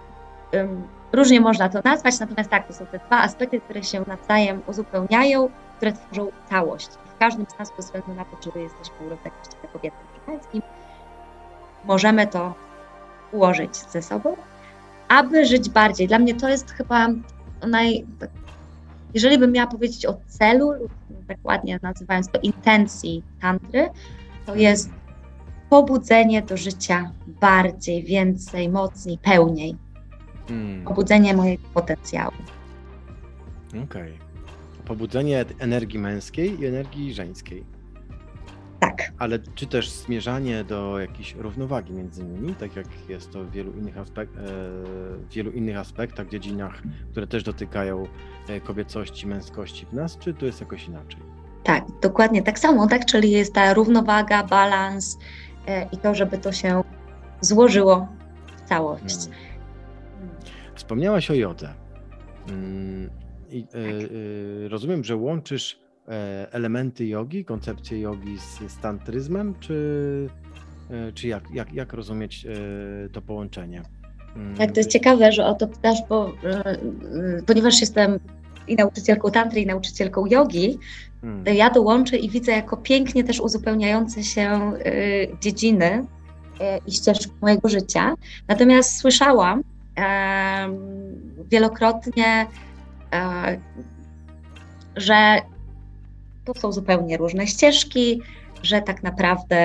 um, 0.53 0.87
różnie 1.13 1.41
można 1.41 1.69
to 1.69 1.79
nazwać, 1.83 2.19
natomiast 2.19 2.49
tak, 2.49 2.67
to 2.67 2.73
są 2.73 2.85
te 2.85 2.99
dwa 2.99 3.17
aspekty, 3.17 3.61
które 3.61 3.83
się 3.83 4.03
nawzajem 4.07 4.61
uzupełniają, 4.67 5.49
które 5.77 5.93
tworzą 5.93 6.31
całość. 6.49 6.87
W 7.15 7.17
każdym 7.19 7.45
z 7.55 7.59
nas, 7.59 7.71
bez 7.77 7.85
względu 7.85 8.13
na 8.13 8.25
to, 8.25 8.37
czy 8.37 8.59
jesteśmy 8.59 8.95
równowartościowe 8.99 9.67
kobietą 9.73 9.95
czy 10.13 10.31
męskim, 10.31 10.61
możemy 11.85 12.27
to 12.27 12.53
ułożyć 13.31 13.75
ze 13.75 14.01
sobą, 14.01 14.37
aby 15.07 15.45
żyć 15.45 15.69
bardziej. 15.69 16.07
Dla 16.07 16.19
mnie 16.19 16.35
to 16.35 16.49
jest 16.49 16.71
chyba 16.71 17.07
naj... 17.67 18.05
Jeżeli 19.13 19.37
bym 19.37 19.51
miała 19.51 19.67
powiedzieć 19.67 20.05
o 20.05 20.17
celu, 20.27 20.71
lub 20.71 20.91
tak 21.27 21.37
ładnie 21.43 21.79
nazywając 21.81 22.27
to 22.27 22.39
intencji 22.39 23.23
tantry, 23.41 23.89
to 24.45 24.55
jest 24.55 24.89
pobudzenie 25.69 26.41
do 26.41 26.57
życia 26.57 27.11
bardziej, 27.27 28.03
więcej, 28.03 28.69
mocniej, 28.69 29.17
pełniej. 29.17 29.75
Hmm. 30.47 30.83
Pobudzenie 30.83 31.33
mojego 31.33 31.63
potencjału. 31.73 32.33
Okej. 33.69 33.83
Okay. 33.83 34.13
Pobudzenie 34.85 35.45
energii 35.59 35.99
męskiej 35.99 36.59
i 36.61 36.65
energii 36.65 37.13
żeńskiej. 37.13 37.76
Tak. 38.79 39.11
Ale 39.17 39.39
czy 39.55 39.67
też 39.67 39.89
zmierzanie 39.89 40.63
do 40.63 40.99
jakiejś 40.99 41.35
równowagi 41.35 41.93
między 41.93 42.23
nimi, 42.23 42.55
tak 42.55 42.75
jak 42.75 42.87
jest 43.09 43.31
to 43.31 43.43
w 43.43 43.51
wielu 43.51 43.73
innych, 43.73 43.97
aspek 43.97 44.29
e, 44.29 44.41
w 45.17 45.27
wielu 45.29 45.51
innych 45.51 45.77
aspektach, 45.77 46.29
dziedzinach, 46.29 46.81
które 47.11 47.27
też 47.27 47.43
dotykają 47.43 48.07
e, 48.47 48.61
kobiecości, 48.61 49.27
męskości 49.27 49.85
w 49.85 49.93
nas, 49.93 50.17
czy 50.17 50.33
to 50.33 50.45
jest 50.45 50.61
jakoś 50.61 50.87
inaczej? 50.87 51.21
Tak, 51.63 51.83
dokładnie 52.01 52.43
tak 52.43 52.59
samo, 52.59 52.87
tak? 52.87 53.05
Czyli 53.05 53.31
jest 53.31 53.53
ta 53.53 53.73
równowaga, 53.73 54.43
balans 54.43 55.17
e, 55.67 55.89
i 55.91 55.97
to, 55.97 56.15
żeby 56.15 56.37
to 56.37 56.51
się 56.51 56.83
złożyło 57.41 58.07
w 58.57 58.69
całość. 58.69 59.17
Hmm. 59.17 60.29
Wspomniałaś 60.75 61.31
o 61.31 61.33
jodze. 61.33 61.73
Mm, 62.49 63.09
I, 63.49 63.63
tak. 63.63 63.75
y, 63.81 64.67
rozumiem, 64.69 65.03
że 65.03 65.15
łączysz 65.15 65.79
elementy 66.51 67.07
jogi, 67.07 67.45
koncepcję 67.45 67.99
jogi 67.99 68.39
z, 68.39 68.71
z 68.71 68.77
tantryzmem, 68.77 69.55
czy, 69.59 70.29
czy 71.13 71.27
jak, 71.27 71.43
jak, 71.53 71.73
jak 71.73 71.93
rozumieć 71.93 72.47
to 73.11 73.21
połączenie? 73.21 73.81
Mm. 74.35 74.55
Tak, 74.55 74.71
to 74.71 74.79
jest 74.79 74.89
ciekawe, 74.89 75.31
że 75.31 75.45
o 75.45 75.53
to 75.53 75.67
pytasz, 75.67 75.97
bo, 76.09 76.33
e, 76.43 76.77
ponieważ 77.47 77.81
jestem 77.81 78.19
i 78.67 78.75
nauczycielką 78.75 79.31
tantry, 79.31 79.61
i 79.61 79.65
nauczycielką 79.65 80.25
jogi, 80.25 80.79
hmm. 81.21 81.43
to 81.43 81.51
ja 81.51 81.69
to 81.69 81.81
łączę 81.81 82.17
i 82.17 82.29
widzę 82.29 82.51
jako 82.51 82.77
pięknie 82.77 83.23
też 83.23 83.39
uzupełniające 83.39 84.23
się 84.23 84.71
dziedziny 85.41 86.05
i 86.87 86.91
ścieżki 86.91 87.31
mojego 87.41 87.69
życia. 87.69 88.15
Natomiast 88.47 88.97
słyszałam 88.99 89.63
wielokrotnie, 91.51 92.47
że 94.95 95.41
to 96.53 96.59
są 96.59 96.71
zupełnie 96.71 97.17
różne 97.17 97.47
ścieżki, 97.47 98.21
że 98.63 98.81
tak 98.81 99.03
naprawdę 99.03 99.59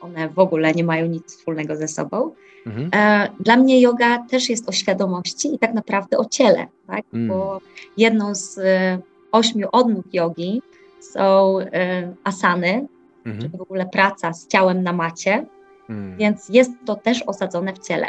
one 0.00 0.28
w 0.28 0.38
ogóle 0.38 0.74
nie 0.74 0.84
mają 0.84 1.06
nic 1.06 1.36
wspólnego 1.36 1.76
ze 1.76 1.88
sobą. 1.88 2.30
Mhm. 2.66 2.90
E, 2.94 3.28
dla 3.40 3.56
mnie 3.56 3.80
yoga 3.80 4.18
też 4.18 4.50
jest 4.50 4.68
o 4.68 4.72
świadomości 4.72 5.54
i 5.54 5.58
tak 5.58 5.74
naprawdę 5.74 6.18
o 6.18 6.24
ciele, 6.24 6.66
tak? 6.86 7.04
Mm. 7.14 7.28
bo 7.28 7.60
jedną 7.96 8.34
z 8.34 8.58
e, 8.58 8.98
ośmiu 9.32 9.68
odnóg 9.72 10.06
jogi 10.12 10.62
są 11.00 11.58
e, 11.60 12.14
asany, 12.24 12.86
mhm. 13.26 13.38
czyli 13.38 13.58
w 13.58 13.62
ogóle 13.62 13.86
praca 13.86 14.32
z 14.32 14.46
ciałem 14.46 14.82
na 14.82 14.92
macie, 14.92 15.46
mm. 15.88 16.16
więc 16.16 16.48
jest 16.48 16.70
to 16.86 16.94
też 16.94 17.22
osadzone 17.22 17.72
w 17.72 17.78
ciele. 17.78 18.08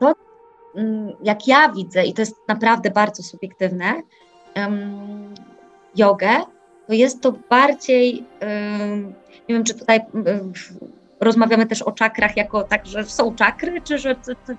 To, 0.00 0.14
mm, 0.74 1.12
jak 1.22 1.48
ja 1.48 1.72
widzę, 1.72 2.04
i 2.04 2.14
to 2.14 2.22
jest 2.22 2.36
naprawdę 2.48 2.90
bardzo 2.90 3.22
subiektywne, 3.22 4.02
jogę, 5.96 6.28
to 6.90 6.94
jest 6.94 7.20
to 7.20 7.32
bardziej, 7.50 8.24
nie 9.48 9.54
wiem, 9.54 9.64
czy 9.64 9.74
tutaj 9.74 10.00
rozmawiamy 11.20 11.66
też 11.66 11.82
o 11.82 11.92
czakrach 11.92 12.36
jako 12.36 12.62
tak, 12.62 12.86
że 12.86 13.04
są 13.04 13.34
czakry, 13.34 13.80
czy 13.80 13.98
że 13.98 14.16
coś 14.22 14.56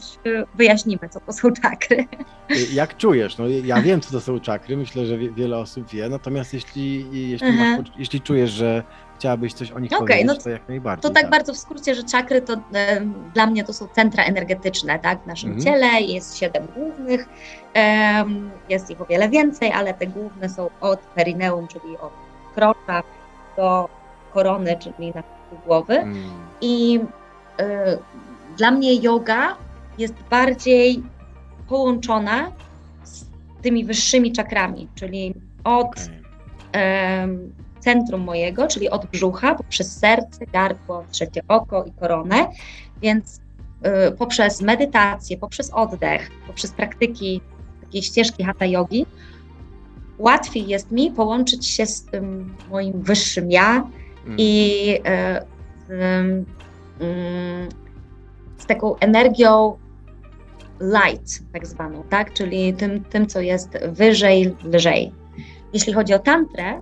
wyjaśnimy, 0.56 1.10
co 1.10 1.20
to 1.20 1.34
są 1.34 1.52
czakry? 1.52 2.06
Jak 2.74 2.98
czujesz? 2.98 3.38
No, 3.38 3.48
ja 3.48 3.82
wiem, 3.82 4.02
co 4.02 4.12
to 4.12 4.22
są 4.22 4.40
czakry, 4.40 4.78
myślę, 4.78 5.06
że 5.06 5.18
wiele 5.18 5.58
osób 5.58 5.90
wie, 5.90 6.10
natomiast 6.10 6.54
jeśli, 6.54 7.06
jeśli, 7.30 7.52
masz, 7.52 7.80
jeśli 7.98 8.22
czujesz, 8.22 8.52
że 8.52 8.84
chciałabyś 9.22 9.54
coś 9.54 9.72
o 9.72 9.80
nich 9.80 9.92
okay, 9.92 10.08
powiedzieć, 10.08 10.28
no 10.28 10.36
to, 10.36 10.50
jak 10.50 10.68
najbardziej. 10.68 11.02
To 11.02 11.10
tak, 11.10 11.22
tak, 11.22 11.32
bardzo 11.32 11.54
w 11.54 11.58
skrócie, 11.58 11.96
że 11.96 12.04
czakry 12.04 12.42
to 12.42 12.54
e, 12.54 13.02
dla 13.34 13.48
mnie 13.48 13.64
to 13.64 13.74
są 13.74 13.88
centra 13.88 14.24
energetyczne 14.24 15.00
tak, 15.00 15.24
w 15.24 15.28
naszym 15.28 15.50
mhm. 15.52 15.66
ciele, 15.66 16.02
jest 16.02 16.38
siedem 16.38 16.68
głównych, 16.76 17.30
e, 17.76 18.26
jest 18.70 18.92
ich 18.92 19.02
o 19.02 19.06
wiele 19.06 19.30
więcej, 19.30 19.72
ale 19.72 19.94
te 19.94 20.08
główne 20.08 20.50
są 20.50 20.70
od 20.82 21.00
perineum, 21.00 21.68
czyli 21.68 21.98
od 21.98 22.12
krocza 22.56 23.04
do 23.58 23.90
korony, 24.34 24.78
czyli 24.80 25.12
na 25.16 25.24
głowy. 25.66 25.98
Mm. 25.98 26.24
I 26.62 27.00
y, 27.62 27.64
dla 28.58 28.72
mnie 28.72 28.96
yoga 28.96 29.58
jest 29.98 30.14
bardziej 30.30 31.04
połączona 31.68 32.52
z 33.04 33.26
tymi 33.62 33.86
wyższymi 33.86 34.32
czakrami, 34.32 34.88
czyli 34.96 35.34
od 35.64 35.88
okay. 35.88 36.22
Centrum 37.82 38.22
mojego, 38.22 38.68
czyli 38.68 38.90
od 38.90 39.06
brzucha, 39.06 39.56
poprzez 39.56 39.98
serce, 40.00 40.46
gardło, 40.46 41.04
trzecie 41.12 41.42
oko 41.48 41.86
i 41.86 41.92
koronę. 41.92 42.48
Więc 43.02 43.40
y, 44.08 44.12
poprzez 44.12 44.62
medytację, 44.62 45.38
poprzez 45.38 45.72
oddech, 45.74 46.32
poprzez 46.48 46.72
praktyki 46.72 47.42
takiej 47.82 48.04
ścieżki 48.04 48.44
hatha 48.44 48.66
yogi, 48.66 49.06
łatwiej 50.18 50.68
jest 50.68 50.92
mi 50.92 51.12
połączyć 51.12 51.68
się 51.68 51.86
z 51.86 52.06
tym 52.06 52.56
moim 52.70 53.02
wyższym 53.02 53.52
ja, 53.52 53.88
Mm. 54.26 54.36
i 54.40 54.98
e, 55.06 55.46
mm, 55.90 56.46
z 58.58 58.66
taką 58.66 58.96
energią 58.98 59.78
light, 60.82 61.52
tak 61.54 61.68
zwaną, 61.68 62.04
tak? 62.10 62.34
czyli 62.34 62.74
tym, 62.74 63.04
tym, 63.04 63.28
co 63.28 63.42
jest 63.42 63.70
wyżej, 63.88 64.56
lżej. 64.64 65.12
Jeśli 65.74 65.94
chodzi 65.94 66.14
o 66.14 66.20
tantrę, 66.20 66.82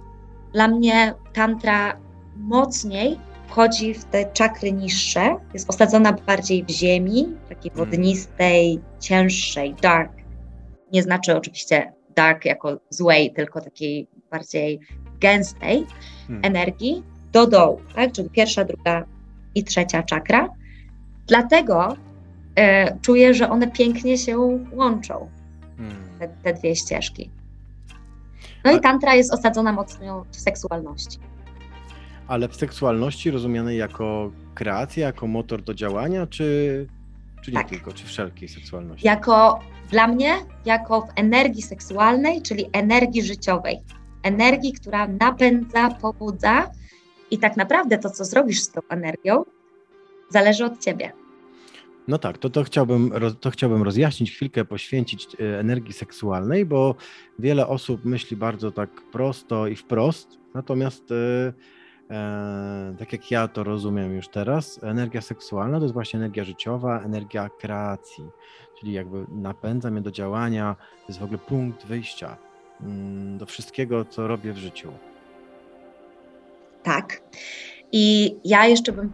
dla 0.54 0.68
mnie 0.68 1.14
tantra 1.34 1.98
mocniej 2.38 3.20
wchodzi 3.48 3.94
w 3.94 4.06
te 4.06 4.32
czakry 4.34 4.72
niższe, 4.72 5.36
jest 5.54 5.70
osadzona 5.70 6.14
bardziej 6.14 6.66
w 6.66 6.70
ziemi, 6.70 7.28
takiej 7.50 7.72
mm. 7.72 7.86
wodnistej, 7.86 8.80
cięższej, 9.00 9.76
dark. 9.82 10.12
Nie 10.92 11.04
znaczy 11.04 11.38
oczywiście 11.38 11.94
dark 12.16 12.46
jako 12.46 12.80
złej, 12.90 13.34
tylko 13.34 13.62
takiej 13.62 14.08
bardziej 14.32 14.80
gęstej 15.20 15.86
hmm. 16.28 16.46
energii 16.46 17.04
do 17.32 17.48
dołu, 17.48 17.82
tak? 17.96 18.12
czyli 18.12 18.30
pierwsza, 18.30 18.66
druga 18.66 19.06
i 19.56 19.64
trzecia 19.64 20.04
czakra. 20.04 20.50
Dlatego 21.28 21.96
e, 22.56 22.98
czuję, 23.02 23.34
że 23.34 23.50
one 23.50 23.72
pięknie 23.72 24.18
się 24.18 24.38
łączą, 24.74 25.30
hmm. 25.78 25.96
te, 26.20 26.28
te 26.44 26.54
dwie 26.54 26.76
ścieżki. 26.76 27.32
No 28.66 28.72
i 28.72 28.80
tantra 28.80 29.16
jest 29.16 29.34
osadzona 29.34 29.72
mocno 29.72 30.26
w 30.32 30.36
seksualności. 30.36 31.20
Ale 32.28 32.48
w 32.48 32.56
seksualności 32.56 33.32
rozumianej 33.32 33.78
jako 33.78 34.32
kreacja, 34.56 35.06
jako 35.06 35.28
motor 35.28 35.62
do 35.62 35.74
działania, 35.74 36.28
czy, 36.28 36.88
czy 37.42 37.52
nie 37.52 37.58
tak. 37.58 37.70
tylko, 37.70 37.94
czy 37.94 38.06
wszelkiej 38.06 38.50
seksualności? 38.50 39.08
Jako 39.08 39.60
dla 39.92 40.08
mnie, 40.08 40.34
jako 40.66 41.02
w 41.02 41.10
energii 41.16 41.62
seksualnej, 41.62 42.42
czyli 42.42 42.70
energii 42.74 43.24
życiowej. 43.24 43.80
Energii, 44.24 44.74
która 44.74 45.08
napędza, 45.08 45.90
pobudza 45.90 46.72
i 47.32 47.38
tak 47.38 47.58
naprawdę 47.58 47.98
to, 47.98 48.10
co 48.10 48.26
zrobisz 48.26 48.62
z 48.62 48.72
tą 48.72 48.82
energią, 48.90 49.44
zależy 50.30 50.66
od 50.66 50.80
ciebie. 50.80 51.12
No 52.10 52.18
tak, 52.18 52.38
to, 52.38 52.50
to, 52.50 52.64
chciałbym, 52.64 53.12
to 53.40 53.52
chciałbym 53.52 53.84
rozjaśnić, 53.84 54.32
chwilkę 54.32 54.66
poświęcić 54.66 55.28
e, 55.40 55.60
energii 55.60 55.94
seksualnej, 55.94 56.66
bo 56.66 56.96
wiele 57.40 57.68
osób 57.68 58.06
myśli 58.06 58.38
bardzo 58.38 58.72
tak 58.72 58.90
prosto 59.12 59.68
i 59.68 59.76
wprost, 59.76 60.38
natomiast 60.54 61.12
e, 61.12 61.54
e, 62.10 62.96
tak 63.00 63.14
jak 63.14 63.32
ja 63.32 63.48
to 63.48 63.64
rozumiem 63.64 64.16
już 64.16 64.28
teraz, 64.28 64.84
energia 64.84 65.22
seksualna 65.22 65.78
to 65.78 65.84
jest 65.84 65.94
właśnie 65.94 66.20
energia 66.20 66.44
życiowa, 66.44 67.02
energia 67.02 67.50
kreacji, 67.60 68.24
czyli 68.80 68.94
jakby 68.94 69.26
napędza 69.32 69.92
mnie 69.92 70.02
do 70.02 70.12
działania, 70.12 70.76
to 70.98 71.06
jest 71.08 71.20
w 71.20 71.24
ogóle 71.24 71.40
punkt 71.40 71.86
wyjścia 71.86 72.38
mm, 72.82 73.38
do 73.38 73.46
wszystkiego, 73.46 74.06
co 74.06 74.28
robię 74.28 74.54
w 74.54 74.58
życiu 74.58 74.92
tak. 76.84 77.22
I 77.92 78.36
ja 78.44 78.68
jeszcze 78.68 78.92
bym. 78.92 79.12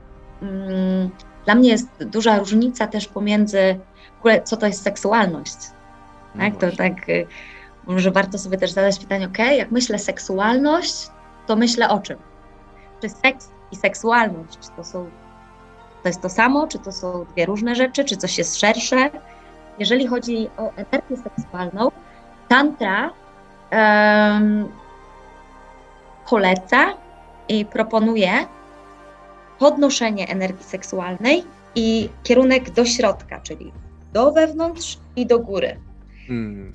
Dla 1.45 1.55
mnie 1.55 1.69
jest 1.69 1.87
duża 2.03 2.39
różnica 2.39 2.87
też 2.87 3.07
pomiędzy 3.07 3.79
w 4.15 4.19
ogóle, 4.19 4.41
co 4.41 4.57
to 4.57 4.67
jest 4.67 4.83
seksualność. 4.83 5.57
No 6.35 6.41
tak? 6.41 6.57
To 6.57 6.77
tak. 6.77 7.09
Y, 7.09 7.27
może 7.87 8.11
warto 8.11 8.37
sobie 8.37 8.57
też 8.57 8.71
zadać 8.71 8.99
pytanie, 8.99 9.25
ok, 9.25 9.37
jak 9.37 9.71
myślę 9.71 9.99
seksualność, 9.99 11.07
to 11.47 11.55
myślę 11.55 11.89
o 11.89 11.99
czym? 11.99 12.17
Czy 13.01 13.09
seks 13.09 13.49
i 13.71 13.75
seksualność 13.75 14.57
to 14.75 14.83
są 14.83 15.09
to 16.03 16.09
jest 16.09 16.21
to 16.21 16.29
samo, 16.29 16.67
czy 16.67 16.79
to 16.79 16.91
są 16.91 17.25
dwie 17.25 17.45
różne 17.45 17.75
rzeczy, 17.75 18.05
czy 18.05 18.17
coś 18.17 18.37
jest 18.37 18.59
szersze? 18.59 19.09
Jeżeli 19.79 20.07
chodzi 20.07 20.49
o 20.57 20.71
energię 20.75 21.17
seksualną, 21.17 21.91
tantra 22.47 23.09
um, 23.71 24.69
poleca 26.29 26.93
i 27.47 27.65
proponuje 27.65 28.31
podnoszenie 29.59 30.27
energii 30.27 30.65
seksualnej 30.65 31.43
i 31.75 32.09
kierunek 32.23 32.69
do 32.69 32.85
środka, 32.85 33.39
czyli 33.39 33.71
do 34.13 34.31
wewnątrz 34.31 34.97
i 35.15 35.25
do 35.25 35.39
góry. 35.39 35.79
Mm. 36.29 36.73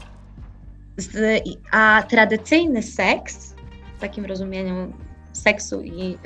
Z, 0.96 1.42
a 1.72 2.02
tradycyjny 2.08 2.82
seks, 2.82 3.54
w 3.96 4.00
takim 4.00 4.24
rozumieniu 4.24 4.92
seksu 5.32 5.82
i 5.82 6.18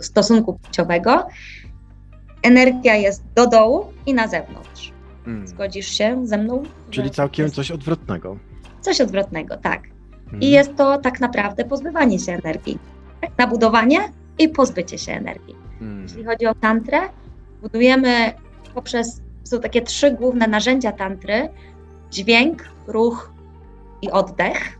y, 0.00 0.04
stosunku 0.04 0.54
płciowego, 0.54 1.26
energia 2.42 2.94
jest 2.94 3.22
do 3.34 3.46
dołu 3.46 3.86
i 4.06 4.14
na 4.14 4.28
zewnątrz. 4.28 4.92
Mm. 5.26 5.48
Zgodzisz 5.48 5.86
się 5.86 6.26
ze 6.26 6.38
mną? 6.38 6.62
Czyli 6.90 7.10
całkiem 7.10 7.50
coś 7.50 7.70
odwrotnego. 7.70 8.38
Coś 8.80 9.00
odwrotnego, 9.00 9.56
tak. 9.56 9.82
Mm. 10.28 10.40
I 10.40 10.50
jest 10.50 10.76
to 10.76 10.98
tak 10.98 11.20
naprawdę 11.20 11.64
pozbywanie 11.64 12.18
się 12.18 12.32
energii 12.32 12.78
na 13.38 13.46
budowanie 13.46 13.98
i 14.38 14.48
pozbycie 14.48 14.98
się 14.98 15.12
energii. 15.12 15.54
Hmm. 15.78 16.02
Jeśli 16.02 16.24
chodzi 16.24 16.46
o 16.46 16.54
tantrę, 16.54 17.00
budujemy 17.62 18.32
poprzez, 18.74 19.22
są 19.44 19.60
takie 19.60 19.82
trzy 19.82 20.10
główne 20.10 20.46
narzędzia 20.46 20.92
tantry, 20.92 21.48
dźwięk, 22.10 22.68
ruch 22.86 23.32
i 24.02 24.10
oddech. 24.10 24.78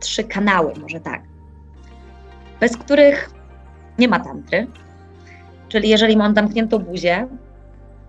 Trzy 0.00 0.24
kanały, 0.24 0.72
może 0.82 1.00
tak, 1.00 1.22
bez 2.60 2.76
których 2.76 3.30
nie 3.98 4.08
ma 4.08 4.20
tantry. 4.20 4.66
Czyli 5.68 5.88
jeżeli 5.88 6.16
mam 6.16 6.34
zamkniętą 6.34 6.78
buzię, 6.78 7.28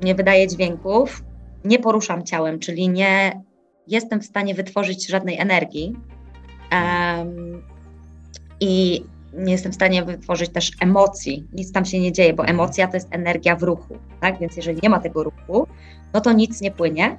nie 0.02 0.16
wydaję 0.16 0.48
dźwięków, 0.48 1.24
nie 1.66 1.80
poruszam 1.80 2.24
ciałem, 2.24 2.60
czyli 2.60 2.90
nie 2.90 3.42
jestem 3.88 4.22
w 4.22 4.26
stanie 4.26 4.56
wytworzyć 4.56 5.08
żadnej 5.08 5.40
energii 5.40 5.96
um, 6.72 7.64
i 8.60 9.04
nie 9.38 9.52
jestem 9.52 9.72
w 9.72 9.76
stanie 9.76 10.04
wytworzyć 10.04 10.50
też 10.50 10.72
emocji, 10.80 11.48
nic 11.54 11.72
tam 11.72 11.86
się 11.86 12.00
nie 12.00 12.12
dzieje, 12.12 12.34
bo 12.34 12.46
emocja 12.46 12.88
to 12.88 12.98
jest 12.98 13.08
energia 13.12 13.56
w 13.56 13.64
ruchu, 13.64 13.98
tak? 14.22 14.40
Więc 14.40 14.58
jeżeli 14.58 14.80
nie 14.84 14.90
ma 14.90 15.00
tego 15.00 15.24
ruchu, 15.24 15.68
no 16.14 16.22
to 16.22 16.34
nic 16.34 16.62
nie 16.62 16.72
płynie. 16.72 17.18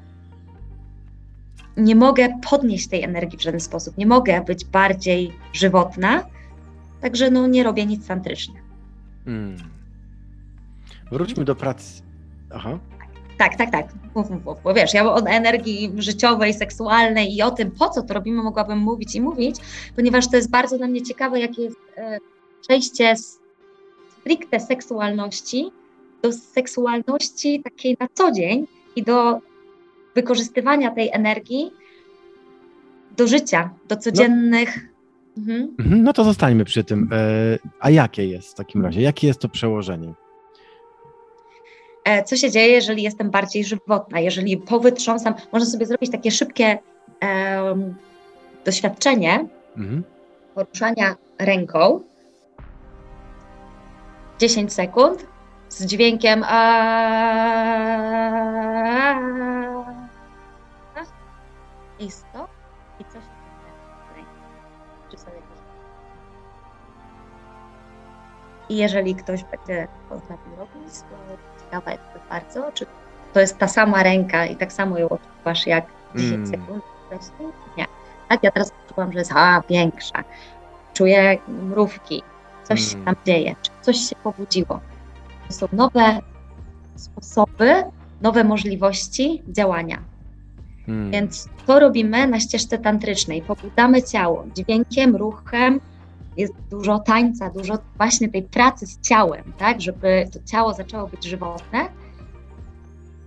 Nie 1.76 1.94
mogę 1.94 2.28
podnieść 2.50 2.88
tej 2.88 3.02
energii 3.02 3.38
w 3.38 3.42
żaden 3.42 3.60
sposób, 3.60 3.98
nie 3.98 4.06
mogę 4.06 4.44
być 4.46 4.64
bardziej 4.64 5.32
żywotna, 5.52 6.26
także 7.00 7.30
no 7.30 7.46
nie 7.46 7.62
robię 7.62 7.86
nic 7.86 8.06
tantrycznie. 8.06 8.54
Hmm. 9.24 9.56
Wróćmy 11.12 11.44
do 11.44 11.56
pracy. 11.56 12.02
Aha. 12.50 12.78
Tak, 13.38 13.56
tak, 13.56 13.70
tak. 13.70 13.86
Bo 14.64 14.74
wiesz, 14.74 14.94
ja 14.94 15.12
o 15.12 15.26
energii 15.26 15.92
życiowej, 15.98 16.54
seksualnej 16.54 17.36
i 17.36 17.42
o 17.42 17.50
tym, 17.50 17.70
po 17.70 17.88
co 17.88 18.02
to 18.02 18.14
robimy, 18.14 18.42
mogłabym 18.42 18.78
mówić 18.78 19.14
i 19.14 19.20
mówić, 19.20 19.56
ponieważ 19.96 20.30
to 20.30 20.36
jest 20.36 20.50
bardzo 20.50 20.78
dla 20.78 20.86
mnie 20.86 21.02
ciekawe, 21.02 21.40
jakie 21.40 21.62
jest 21.62 21.76
e, 21.96 22.18
przejście 22.60 23.16
z 23.16 23.38
stricte 24.20 24.60
seksualności 24.60 25.70
do 26.22 26.32
seksualności 26.32 27.62
takiej 27.62 27.96
na 28.00 28.06
co 28.14 28.32
dzień 28.32 28.66
i 28.96 29.02
do 29.02 29.40
wykorzystywania 30.14 30.90
tej 30.90 31.10
energii 31.12 31.70
do 33.16 33.26
życia, 33.26 33.70
do 33.88 33.96
codziennych. 33.96 34.88
No, 35.36 35.42
mhm. 35.42 35.74
mhm. 35.78 36.02
no 36.02 36.12
to 36.12 36.24
zostańmy 36.24 36.64
przy 36.64 36.84
tym. 36.84 37.08
E, 37.12 37.58
a 37.80 37.90
jakie 37.90 38.26
jest 38.26 38.50
w 38.50 38.54
takim 38.54 38.82
razie? 38.82 39.00
Jakie 39.00 39.26
jest 39.26 39.40
to 39.40 39.48
przełożenie? 39.48 40.14
E, 42.06 42.22
co 42.24 42.36
się 42.36 42.50
dzieje, 42.50 42.68
jeżeli 42.68 43.02
jestem 43.02 43.30
bardziej 43.30 43.64
żywotna, 43.64 44.20
jeżeli 44.20 44.56
powytrząsam, 44.56 45.34
można 45.52 45.70
sobie 45.70 45.86
zrobić 45.86 46.10
takie 46.10 46.30
szybkie 46.30 46.78
um, 47.22 47.94
doświadczenie 48.64 49.46
mhm. 49.76 50.04
poruszania 50.54 51.16
ręką 51.38 52.00
10 54.38 54.72
sekund 54.72 55.26
z 55.68 55.86
dźwiękiem 55.86 56.44
a 56.48 56.62
i 61.98 62.10
stop 62.10 62.50
i 63.00 63.04
coś 63.04 63.22
I 68.68 68.76
jeżeli 68.76 69.14
ktoś 69.14 69.44
będzie 69.44 69.88
potrafił 70.08 70.56
robić, 70.56 70.94
to 70.94 71.36
ciekawa 71.66 71.90
bardzo, 72.30 72.72
czy 72.72 72.86
to 73.32 73.40
jest 73.40 73.58
ta 73.58 73.68
sama 73.68 74.02
ręka 74.02 74.46
i 74.46 74.56
tak 74.56 74.72
samo 74.72 74.98
ją 74.98 75.08
odczuwasz 75.08 75.66
jak 75.66 75.86
10 76.16 76.32
mm. 76.34 76.46
sekund 76.46 76.84
wcześniej? 77.06 77.48
Nie. 77.76 77.86
Tak, 78.28 78.42
ja 78.42 78.50
teraz 78.50 78.72
czułam, 78.88 79.12
że 79.12 79.18
jest 79.18 79.32
a, 79.34 79.62
większa. 79.68 80.24
Czuję 80.94 81.38
mrówki, 81.48 82.22
coś 82.64 82.80
mm. 82.80 82.90
się 82.90 83.04
tam 83.04 83.14
dzieje, 83.26 83.56
czy 83.62 83.70
coś 83.82 83.96
się 83.96 84.16
pobudziło. 84.16 84.80
To 85.48 85.54
są 85.54 85.66
nowe 85.72 86.20
sposoby, 86.96 87.84
nowe 88.20 88.44
możliwości 88.44 89.42
działania. 89.48 90.02
Mm. 90.88 91.10
Więc 91.10 91.48
to 91.66 91.80
robimy 91.80 92.26
na 92.26 92.40
ścieżce 92.40 92.78
tantrycznej. 92.78 93.42
Pobudzamy 93.42 94.02
ciało 94.02 94.44
dźwiękiem, 94.54 95.16
ruchem, 95.16 95.80
jest 96.36 96.54
dużo 96.70 96.98
tańca, 96.98 97.50
dużo 97.50 97.78
właśnie 97.96 98.28
tej 98.28 98.42
pracy 98.42 98.86
z 98.86 99.00
ciałem, 99.00 99.52
tak, 99.58 99.80
żeby 99.80 100.28
to 100.32 100.38
ciało 100.44 100.74
zaczęło 100.74 101.06
być 101.06 101.24
żywotne. 101.24 101.88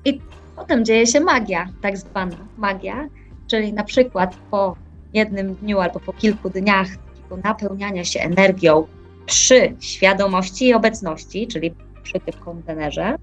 I 0.06 0.22
potem 0.56 0.86
dzieje 0.86 1.08
się 1.08 1.20
magia, 1.20 1.70
tak 1.82 1.98
zwana 1.98 2.38
magia, 2.58 3.08
czyli 3.48 3.74
na 3.74 3.84
przykład 3.84 4.36
po 4.52 4.76
jednym 5.14 5.56
dniu 5.56 5.80
albo 5.80 6.00
po 6.00 6.14
kilku 6.14 6.50
dniach 6.50 6.88
takiego 6.88 7.38
napełniania 7.44 8.04
się 8.04 8.20
energią 8.20 8.88
przy 9.26 9.76
świadomości 9.80 10.68
i 10.68 10.74
obecności, 10.74 11.48
czyli 11.48 11.76
przy 12.04 12.20
tym 12.20 12.34
kontenerze, 12.40 13.16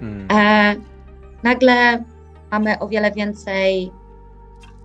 hmm. 0.00 0.28
e, 0.32 0.76
nagle 1.42 2.04
mamy 2.50 2.78
o 2.78 2.88
wiele 2.88 3.12
więcej 3.12 3.92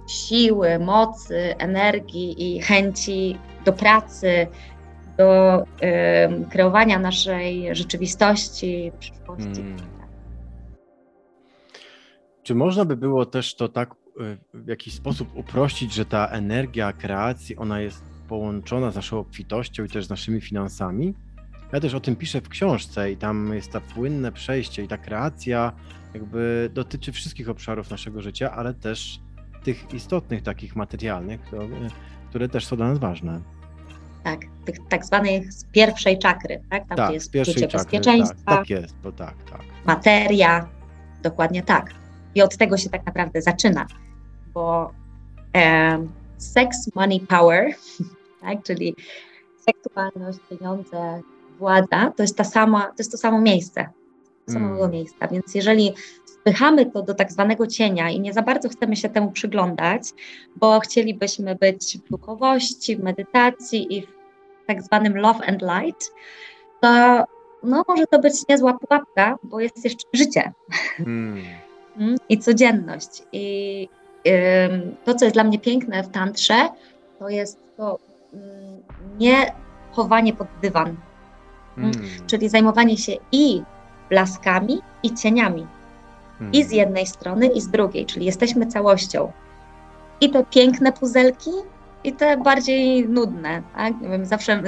siły, 0.07 0.79
mocy, 0.79 1.55
energii 1.57 2.55
i 2.55 2.61
chęci 2.61 3.37
do 3.65 3.74
pracy, 3.74 4.48
do 5.18 5.61
y, 5.61 6.50
kreowania 6.50 7.00
naszej 7.00 7.75
rzeczywistości, 7.75 8.91
przyszłości. 9.00 9.61
Hmm. 9.61 9.77
Czy 12.44 12.55
można 12.55 12.85
by 12.85 12.98
było 12.98 13.25
też 13.25 13.55
to 13.55 13.70
tak 13.70 13.91
y, 13.94 14.37
w 14.53 14.68
jakiś 14.68 14.94
sposób 14.94 15.35
uprościć, 15.35 15.94
że 15.94 16.05
ta 16.05 16.27
energia 16.27 16.94
kreacji, 16.94 17.57
ona 17.57 17.81
jest 17.81 18.03
połączona 18.27 18.91
z 18.91 18.96
naszą 18.96 19.20
obfitością 19.20 19.83
i 19.83 19.89
też 19.89 20.05
z 20.05 20.09
naszymi 20.09 20.41
finansami? 20.41 21.13
Ja 21.74 21.79
też 21.79 21.94
o 21.94 22.00
tym 22.00 22.15
piszę 22.15 22.41
w 22.41 22.50
książce 22.50 23.11
i 23.11 23.18
tam 23.18 23.53
jest 23.53 23.72
ta 23.72 23.81
płynne 23.81 24.31
przejście 24.31 24.83
i 24.83 24.87
ta 24.87 24.98
kreacja 24.98 25.72
jakby 26.13 26.70
dotyczy 26.74 27.11
wszystkich 27.11 27.50
obszarów 27.50 27.89
naszego 27.89 28.22
życia, 28.22 28.51
ale 28.51 28.74
też 28.74 29.20
tych 29.65 29.93
istotnych, 29.93 30.43
takich 30.43 30.75
materialnych, 30.75 31.41
które, 31.41 31.67
które 32.29 32.49
też 32.49 32.65
są 32.65 32.75
dla 32.75 32.87
nas 32.87 32.99
ważne 32.99 33.41
tak, 34.25 34.39
tych 34.65 34.75
tak 34.89 35.05
zwanych 35.05 35.53
z 35.53 35.65
pierwszej 35.65 36.19
czakry, 36.19 36.61
tak? 36.69 36.87
Tam 36.87 36.97
tak, 36.97 37.13
jest 37.13 37.31
poczucie 37.31 37.53
czakry, 37.53 37.77
bezpieczeństwa. 37.77 38.35
Tak, 38.45 38.57
tak 38.57 38.69
jest, 38.69 38.95
bo 39.03 39.11
tak, 39.11 39.35
tak. 39.51 39.61
Materia, 39.85 40.69
dokładnie 41.21 41.63
tak. 41.63 41.93
I 42.35 42.41
od 42.41 42.57
tego 42.57 42.77
się 42.77 42.89
tak 42.89 43.05
naprawdę 43.05 43.41
zaczyna, 43.41 43.85
bo 44.53 44.91
um, 45.53 46.11
sex, 46.37 46.95
money, 46.95 47.19
power, 47.19 47.71
tak? 48.41 48.63
czyli 48.63 48.95
seksualność, 49.69 50.39
pieniądze, 50.49 51.21
władza, 51.59 52.11
to 52.17 52.23
jest, 52.23 52.37
ta 52.37 52.43
sama, 52.43 52.81
to, 52.81 52.95
jest 52.97 53.11
to 53.11 53.17
samo 53.17 53.41
miejsce, 53.41 53.89
samego 54.49 54.79
mm. 54.79 54.91
miejsca. 54.91 55.27
Więc 55.27 55.55
jeżeli 55.55 55.93
wpychamy 56.46 56.86
to 56.86 57.01
do 57.01 57.14
tak 57.14 57.31
zwanego 57.31 57.68
cienia 57.68 58.10
i 58.10 58.20
nie 58.20 58.34
za 58.34 58.42
bardzo 58.42 58.70
chcemy 58.70 58.96
się 58.96 59.10
temu 59.10 59.31
przyglądać, 59.31 60.03
bo 60.55 60.79
chcielibyśmy 60.79 61.55
być 61.55 61.98
w 61.98 62.10
duchowości, 62.10 62.98
w 62.98 63.03
medytacji 63.03 63.98
i 63.98 64.01
w 64.01 64.08
tak 64.68 64.81
zwanym 64.81 65.18
love 65.18 65.46
and 65.46 65.62
light, 65.62 66.12
to 66.81 67.24
no, 67.64 67.84
może 67.88 68.08
to 68.08 68.20
być 68.20 68.34
niezła 68.50 68.74
pułapka, 68.74 69.38
bo 69.44 69.60
jest 69.60 69.84
jeszcze 69.84 70.08
życie 70.14 70.53
hmm. 70.98 71.44
i 72.29 72.40
codzienność. 72.40 73.24
I 73.31 73.90
to, 75.05 75.16
co 75.16 75.25
jest 75.25 75.36
dla 75.36 75.44
mnie 75.44 75.60
piękne 75.60 76.03
w 76.03 76.10
tantrze, 76.10 76.70
to 77.20 77.29
jest 77.29 77.60
to 77.77 78.00
mm, 78.34 78.84
nie 79.20 79.53
chowanie 79.92 80.34
pod 80.34 80.48
dywan, 80.62 80.96
hmm. 81.75 81.94
czyli 82.27 82.50
zajmowanie 82.50 82.98
się 82.98 83.12
i 83.31 83.62
blaskami, 84.10 84.81
i 85.03 85.14
cieniami. 85.14 85.68
I 86.51 86.63
z 86.63 86.67
hmm. 86.67 86.77
jednej 86.77 87.07
strony, 87.07 87.48
i 87.48 87.61
z 87.61 87.67
drugiej, 87.67 88.05
czyli 88.05 88.25
jesteśmy 88.25 88.65
całością. 88.65 89.31
I 90.21 90.29
te 90.29 90.43
piękne 90.43 90.91
puzelki, 90.91 91.51
i 92.05 92.13
te 92.13 92.37
bardziej 92.37 93.09
nudne. 93.09 93.61
Tak? 93.75 94.01
Nie 94.01 94.09
wiem, 94.09 94.25
zawsze 94.25 94.61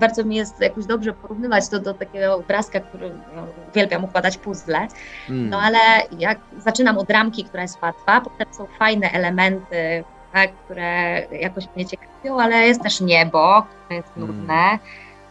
bardzo 0.00 0.24
mi 0.24 0.36
jest 0.36 0.60
jakoś 0.60 0.86
dobrze 0.86 1.12
porównywać 1.12 1.68
to 1.68 1.80
do 1.80 1.94
takiego 1.94 2.34
obrazka, 2.34 2.80
który 2.80 3.10
no, 3.36 3.46
uwielbiam 3.70 4.04
układać 4.04 4.38
puzzle. 4.38 4.88
Mm. 5.30 5.50
No 5.50 5.60
ale 5.60 5.78
jak 6.18 6.38
zaczynam 6.58 6.98
od 6.98 7.10
ramki, 7.10 7.44
która 7.44 7.62
jest 7.62 7.82
łatwa, 7.82 8.20
potem 8.20 8.54
są 8.54 8.66
fajne 8.78 9.10
elementy, 9.10 10.04
tak, 10.32 10.52
które 10.64 11.20
jakoś 11.30 11.64
mnie 11.76 11.86
ciekawią, 11.86 12.40
ale 12.40 12.66
jest 12.66 12.82
też 12.82 13.00
niebo, 13.00 13.66
które 13.84 13.96
jest 13.96 14.14
hmm. 14.14 14.36
nudne. 14.36 14.54
Mm. 14.54 14.78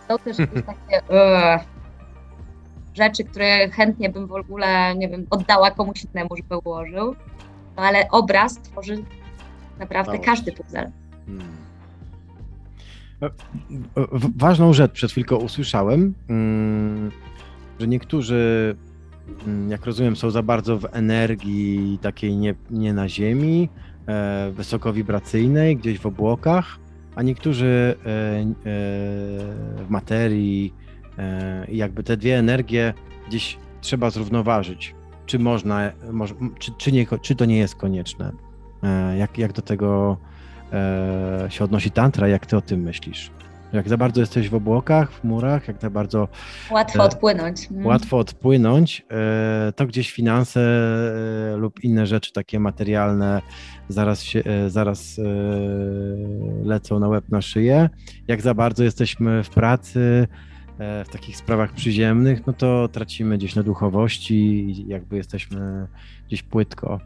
Są 0.08 0.18
też 0.18 0.40
jakieś 0.40 0.64
takie 0.74 1.02
uh, 1.10 1.75
rzeczy, 2.96 3.24
które 3.24 3.70
chętnie 3.70 4.10
bym 4.10 4.28
w 4.28 4.32
ogóle, 4.32 4.96
nie 4.96 5.10
wiem, 5.10 5.26
oddała 5.30 5.72
komuś 5.72 6.04
innemu, 6.04 6.30
żeby 6.38 6.58
ułożył. 6.58 7.16
No 7.78 7.84
ale 7.84 8.08
obraz 8.12 8.62
tworzy 8.62 9.04
naprawdę 9.80 10.20
każdy 10.20 10.52
puzzle. 10.52 10.92
Hmm. 11.26 11.66
E, 13.22 13.30
ważną 14.36 14.74
rzecz 14.74 14.92
przed 14.92 15.12
chwilką 15.12 15.36
usłyszałem, 15.36 16.14
mm, 16.30 17.12
że 17.80 17.88
niektórzy, 17.88 18.76
mm, 19.48 19.72
jak 19.72 19.86
rozumiem, 19.86 20.16
są 20.16 20.32
za 20.32 20.44
bardzo 20.44 20.78
w 20.78 20.86
energii 20.92 22.00
takiej 22.02 22.38
nie, 22.38 22.56
nie 22.70 22.94
na 22.94 23.10
ziemi, 23.10 23.70
e, 24.08 24.52
wysokowibracyjnej, 24.52 25.78
gdzieś 25.78 26.00
w 26.00 26.06
obłokach, 26.06 26.80
a 27.16 27.22
niektórzy 27.22 27.96
e, 27.96 28.04
w 29.84 29.90
materii 29.90 30.85
i 31.68 31.78
jakby 31.78 32.04
te 32.04 32.18
dwie 32.18 32.38
energie 32.38 32.94
gdzieś 33.28 33.58
trzeba 33.82 34.10
zrównoważyć. 34.10 34.96
Czy 35.26 35.40
można, 35.40 35.92
czy, 36.60 36.72
czy, 36.78 36.92
nie, 36.92 37.06
czy 37.22 37.36
to 37.36 37.46
nie 37.46 37.58
jest 37.58 37.76
konieczne? 37.76 38.32
Jak, 39.18 39.38
jak 39.38 39.54
do 39.54 39.62
tego 39.62 40.18
e, 40.74 41.48
się 41.50 41.64
odnosi 41.64 41.92
tantra, 41.92 42.28
jak 42.28 42.46
ty 42.46 42.58
o 42.58 42.62
tym 42.62 42.82
myślisz? 42.82 43.32
Jak 43.74 43.90
za 43.90 43.98
bardzo 43.98 44.22
jesteś 44.22 44.50
w 44.50 44.56
obłokach, 44.56 45.12
w 45.12 45.24
murach, 45.24 45.68
jak 45.68 45.82
za 45.82 45.90
bardzo 45.90 46.28
Łatwo 46.72 47.00
E, 47.00 47.06
odpłynąć. 47.06 47.72
Mm. 47.72 47.86
łatwo 47.86 48.18
odpłynąć, 48.18 49.06
e, 49.12 49.74
to 49.76 49.86
gdzieś 49.86 50.12
finanse 50.12 50.62
e, 51.54 51.58
lub 51.58 51.84
inne 51.84 52.08
rzeczy 52.08 52.34
takie 52.34 52.60
materialne 52.60 53.42
zaraz, 53.90 54.22
się, 54.22 54.44
e, 54.46 54.70
zaraz 54.70 55.20
e, 55.20 55.24
lecą 56.64 57.00
na 57.00 57.08
łeb 57.08 57.30
na 57.30 57.42
szyję. 57.42 57.90
Jak 58.28 58.42
za 58.42 58.54
bardzo 58.54 58.84
jesteśmy 58.84 59.44
w 59.44 59.50
pracy, 59.50 60.28
e, 60.32 60.55
w 60.80 61.10
takich 61.12 61.38
sprawach 61.38 61.72
przyziemnych, 61.74 62.48
no 62.48 62.54
to 62.54 62.88
tracimy 62.88 63.38
gdzieś 63.38 63.56
na 63.56 63.64
duchowości 63.64 64.36
i 64.36 64.88
jakby 64.88 65.18
jesteśmy 65.18 65.88
gdzieś 66.28 66.44
płytko. 66.44 67.00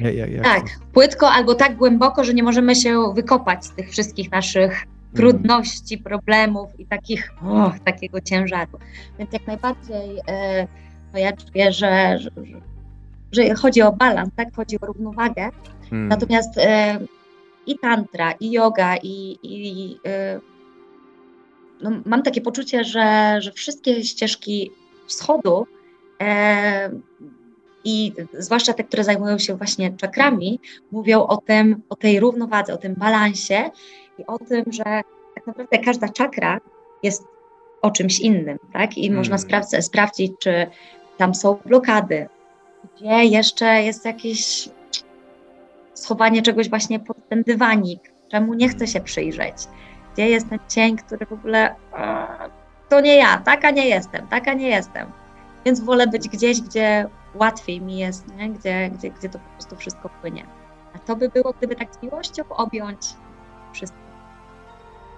Ja- 0.00 0.10
ja- 0.12 0.26
jak 0.26 0.44
Tak, 0.44 0.64
płytko 0.92 1.30
albo 1.30 1.54
tak 1.54 1.76
głęboko, 1.76 2.24
że 2.24 2.34
nie 2.34 2.42
możemy 2.42 2.74
się 2.76 3.12
wykopać 3.14 3.64
z 3.66 3.70
tych 3.70 3.90
wszystkich 3.90 4.30
naszych 4.32 4.72
Mm. 4.72 5.16
trudności, 5.16 5.98
problemów 5.98 6.80
i 6.80 6.86
takich, 6.86 7.32
o, 7.42 7.72
takiego 7.84 8.20
ciężaru. 8.20 8.78
Więc 9.18 9.32
jak 9.32 9.46
najbardziej 9.46 10.18
e, 10.28 10.66
no 11.12 11.18
ja 11.18 11.32
czuję, 11.32 11.72
że, 11.72 12.18
że, 12.18 12.30
że 13.32 13.54
chodzi 13.54 13.82
o 13.82 13.92
balans, 13.92 14.30
tak? 14.36 14.56
Chodzi 14.56 14.80
o 14.80 14.86
równowagę. 14.86 15.48
Mm. 15.92 16.08
Natomiast 16.08 16.58
e, 16.58 16.98
i 17.66 17.78
tantra, 17.78 18.32
i 18.32 18.50
yoga, 18.50 18.96
i, 18.96 19.38
i 19.42 19.96
e, 20.06 20.40
no, 21.82 21.90
mam 22.04 22.22
takie 22.22 22.40
poczucie, 22.40 22.84
że, 22.84 23.36
że 23.40 23.52
wszystkie 23.52 24.04
ścieżki 24.04 24.70
wschodu 25.06 25.66
e, 26.22 26.90
i 27.84 28.12
zwłaszcza 28.38 28.72
te, 28.72 28.84
które 28.84 29.04
zajmują 29.04 29.38
się 29.38 29.56
właśnie 29.56 29.92
czakrami, 29.92 30.60
mówią 30.92 31.26
o 31.26 31.36
tym, 31.36 31.82
o 31.88 31.96
tej 31.96 32.20
równowadze, 32.20 32.74
o 32.74 32.76
tym 32.76 32.94
balansie 32.94 33.70
i 34.18 34.26
o 34.26 34.38
tym, 34.38 34.64
że 34.72 35.02
tak 35.34 35.46
naprawdę 35.46 35.78
każda 35.78 36.08
czakra 36.08 36.60
jest 37.02 37.24
o 37.82 37.90
czymś 37.90 38.20
innym, 38.20 38.58
tak? 38.72 38.98
I 38.98 39.06
Mm. 39.06 39.18
można 39.18 39.38
sprawdza, 39.38 39.82
sprawdzić, 39.82 40.32
czy 40.38 40.66
tam 41.16 41.34
są 41.34 41.58
blokady, 41.64 42.28
gdzie 42.96 43.24
jeszcze 43.24 43.82
jest 43.82 44.04
jakieś 44.04 44.68
schowanie 45.94 46.42
czegoś 46.42 46.68
właśnie 46.68 47.00
pod 47.00 47.16
ten 47.28 47.42
dywanik, 47.42 48.00
czemu 48.28 48.54
nie 48.54 48.68
chce 48.68 48.86
się 48.86 49.00
przyjrzeć, 49.00 49.54
gdzie 50.18 50.28
jest 50.28 50.48
ten 50.48 50.58
cień, 50.68 50.96
który 50.96 51.26
w 51.26 51.32
ogóle 51.32 51.74
to 52.88 53.00
nie 53.00 53.16
ja, 53.16 53.38
taka 53.38 53.70
nie 53.70 53.88
jestem, 53.88 54.26
taka 54.26 54.54
nie 54.54 54.68
jestem. 54.68 55.06
Więc 55.64 55.80
wolę 55.80 56.06
być 56.06 56.28
gdzieś, 56.28 56.60
gdzie 56.60 57.06
łatwiej 57.34 57.80
mi 57.80 57.98
jest, 57.98 58.36
nie? 58.36 58.50
Gdzie, 58.50 58.90
gdzie, 58.90 59.10
gdzie 59.10 59.28
to 59.28 59.38
po 59.38 59.48
prostu 59.54 59.76
wszystko 59.76 60.08
płynie. 60.20 60.46
A 60.94 60.98
to 60.98 61.16
by 61.16 61.28
było, 61.28 61.52
gdyby 61.52 61.76
tak 61.76 61.94
z 61.94 62.02
miłością 62.02 62.42
objąć 62.48 63.00
wszystko. 63.72 63.98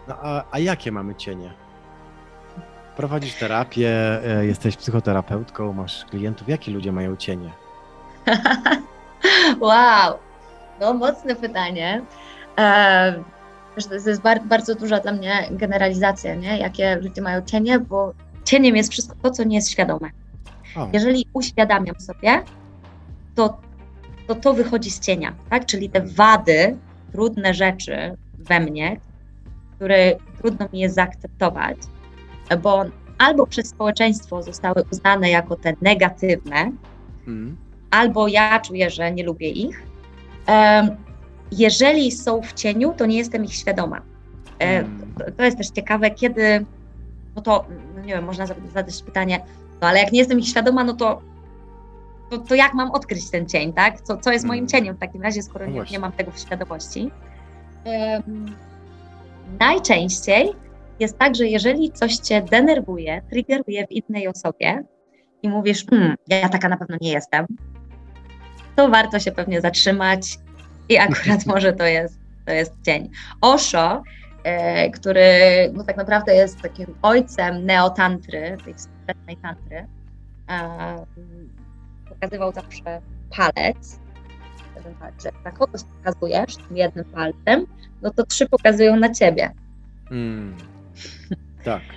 No, 0.08 0.16
a, 0.22 0.44
a 0.50 0.58
jakie 0.58 0.92
mamy 0.92 1.14
cienie? 1.14 1.52
Prowadzisz 2.96 3.34
terapię, 3.34 4.20
e, 4.24 4.46
jesteś 4.46 4.76
psychoterapeutką, 4.76 5.72
masz 5.72 6.04
klientów. 6.04 6.48
Jakie 6.48 6.72
ludzie 6.72 6.92
mają 6.92 7.16
cienie? 7.16 7.50
wow, 9.60 10.18
no 10.80 10.94
mocne 10.94 11.36
pytanie. 11.36 12.02
E, 12.58 13.39
to 13.88 13.94
jest 13.94 14.22
bar- 14.22 14.46
bardzo 14.46 14.74
duża 14.74 15.00
dla 15.00 15.12
mnie 15.12 15.48
generalizacja, 15.50 16.35
nie? 16.35 16.59
jakie 16.59 16.96
ludzie 16.96 17.22
mają 17.22 17.42
cienie, 17.42 17.78
bo 17.78 18.12
cieniem 18.44 18.76
jest 18.76 18.92
wszystko 18.92 19.16
to, 19.22 19.30
co 19.30 19.44
nie 19.44 19.56
jest 19.56 19.70
świadome. 19.70 20.11
O, 20.76 20.88
Jeżeli 20.92 21.26
uświadamiam 21.33 22.00
sobie, 22.00 22.42
to 23.35 23.59
to, 24.30 24.35
to 24.35 24.54
wychodzi 24.54 24.90
z 24.90 25.00
cienia, 25.00 25.35
tak? 25.50 25.66
Czyli 25.66 25.90
te 25.90 26.00
wady, 26.00 26.76
trudne 27.12 27.54
rzeczy 27.54 28.16
we 28.38 28.61
mnie, 28.61 29.00
które 29.76 30.16
trudno 30.38 30.68
mi 30.72 30.80
jest 30.80 30.94
zaakceptować, 30.94 31.76
bo 32.62 32.85
albo 33.18 33.46
przez 33.46 33.68
społeczeństwo 33.68 34.42
zostały 34.42 34.85
uznane 34.92 35.30
jako 35.30 35.56
te 35.56 35.72
negatywne, 35.83 36.72
mm, 37.26 37.56
albo 37.90 38.28
ja 38.28 38.61
czuję, 38.61 38.90
że 38.90 39.12
nie 39.12 39.24
lubię 39.24 39.48
ich. 39.48 39.83
Em, 40.46 40.96
jeżeli 41.52 42.12
są 42.12 42.42
w 42.42 42.52
cieniu, 42.52 42.94
to 42.96 43.06
nie 43.06 43.16
jestem 43.18 43.44
ich 43.44 43.54
świadoma. 43.54 44.00
E, 44.58 44.78
Mm. 44.78 45.14
to, 45.36 45.44
jest 45.44 45.56
też 45.58 45.70
ciekawe, 45.70 46.10
kiedy, 46.10 46.66
no 47.36 47.42
to, 47.42 47.64
no 47.94 48.00
nie 48.00 48.14
wiem, 48.14 48.24
można 48.24 48.46
zadać 48.46 49.02
pytanie, 49.02 49.40
no 49.80 49.88
ale 49.88 49.98
jak 50.00 50.12
nie 50.12 50.18
jestem 50.18 50.38
ich 50.38 50.48
świadoma, 50.48 50.84
no 50.84 50.92
to, 50.94 51.22
to, 52.30 52.38
to 52.38 52.54
jak 52.54 52.74
mam 52.74 52.90
odkryć 52.90 53.30
ten 53.30 53.46
cień, 53.48 53.72
tak? 53.72 54.00
Co, 54.00 54.16
co 54.16 54.32
jest 54.32 54.44
moim 54.44 54.58
Mm. 54.58 54.68
cieniem 54.68 54.96
w 54.96 54.98
takim 54.98 55.22
razie, 55.22 55.42
skoro 55.42 55.66
No 55.66 55.72
nie, 55.72 55.90
nie 55.90 55.98
mam 55.98 56.12
tego 56.12 56.30
w 56.30 56.38
świadomości? 56.38 57.10
Najczęściej 59.60 60.52
jest 61.00 61.18
tak, 61.18 61.34
że 61.36 61.46
jeżeli 61.46 61.92
coś 61.92 62.16
cię 62.16 62.42
denerwuje, 62.42 63.22
triggeruje 63.30 63.86
w 63.86 63.90
innej 63.92 64.28
osobie 64.28 64.84
i 65.42 65.48
mówisz, 65.48 65.86
hmm, 65.86 66.14
ja 66.28 66.48
taka 66.48 66.68
na 66.68 66.76
pewno 66.76 66.96
nie 67.00 67.10
jestem, 67.12 67.46
to 68.76 68.88
warto 68.88 69.18
się 69.18 69.32
pewnie 69.32 69.60
zatrzymać 69.60 70.38
i 70.90 70.98
akurat 70.98 71.46
może 71.53 71.72
to 71.72 71.85
jest, 71.85 72.18
to 72.46 72.53
jest 72.53 72.72
cień. 72.83 73.11
Osho, 73.40 74.03
e, 74.44 74.90
który 74.90 75.31
no 75.72 75.85
tak 75.85 75.96
naprawdę 75.96 76.35
jest 76.35 76.61
takim 76.61 76.87
ojcem 77.03 77.66
neotantry, 77.66 78.57
tej 78.64 78.74
współczesnej 78.74 79.37
tantry, 79.37 79.87
e, 80.50 81.07
pokazywał 82.09 82.53
zawsze 82.53 83.00
palec. 83.37 84.00
Jeden 84.76 84.94
palec, 84.94 85.22
że 85.22 85.29
jak 85.29 85.44
na 85.44 85.50
kogoś 85.50 85.81
pokazujesz 85.85 86.57
tym 86.57 86.76
jednym 86.76 87.05
palcem, 87.05 87.66
no 88.03 88.11
to 88.11 88.26
trzy 88.26 88.48
pokazują 88.48 88.96
na 88.96 89.11
ciebie. 89.14 89.50
mm. 90.11 90.57
Tak. 91.64 91.83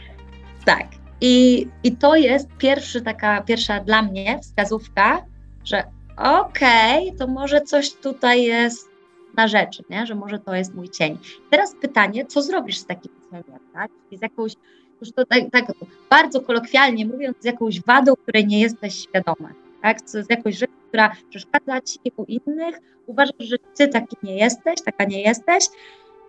Tak. 0.65 0.87
I, 1.21 1.67
I 1.83 1.91
to 1.97 2.15
jest 2.15 2.49
pierwszy 2.57 3.01
taka, 3.01 3.41
pierwsza 3.41 3.79
dla 3.79 4.01
mnie 4.01 4.39
wskazówka, 4.39 5.25
że 5.63 5.83
okej, 6.17 7.13
to 7.19 7.27
może 7.27 7.61
coś 7.61 7.93
tutaj 7.93 8.43
jest 8.43 8.89
na 9.37 9.47
rzeczy, 9.47 9.83
nie? 9.89 10.05
że 10.05 10.15
może 10.15 10.39
to 10.39 10.55
jest 10.55 10.73
mój 10.73 10.89
cień. 10.89 11.17
Teraz 11.49 11.75
pytanie, 11.81 12.25
co 12.25 12.41
zrobisz 12.41 12.77
z 12.77 12.85
takim 12.85 13.11
cieniem, 13.31 13.59
tak? 13.73 13.91
Z 14.11 14.21
jakąś, 14.21 14.53
już 15.01 15.11
to 15.11 15.25
tak, 15.25 15.39
tak 15.51 15.65
bardzo 16.09 16.41
kolokwialnie 16.41 17.05
mówiąc, 17.05 17.37
z 17.39 17.45
jakąś 17.45 17.81
wadą, 17.81 18.13
której 18.15 18.47
nie 18.47 18.61
jesteś 18.61 18.95
świadoma, 18.95 19.49
tak? 19.81 20.09
Z, 20.09 20.11
z 20.11 20.29
jakąś 20.29 20.57
rzeczą, 20.57 20.73
która 20.87 21.11
przeszkadza 21.29 21.81
ci 21.81 21.99
u 22.17 22.23
innych, 22.23 22.79
uważasz, 23.07 23.35
że 23.39 23.57
ty 23.77 23.87
taki 23.87 24.17
nie 24.23 24.37
jesteś, 24.37 24.81
taka 24.85 25.03
nie 25.03 25.21
jesteś, 25.21 25.65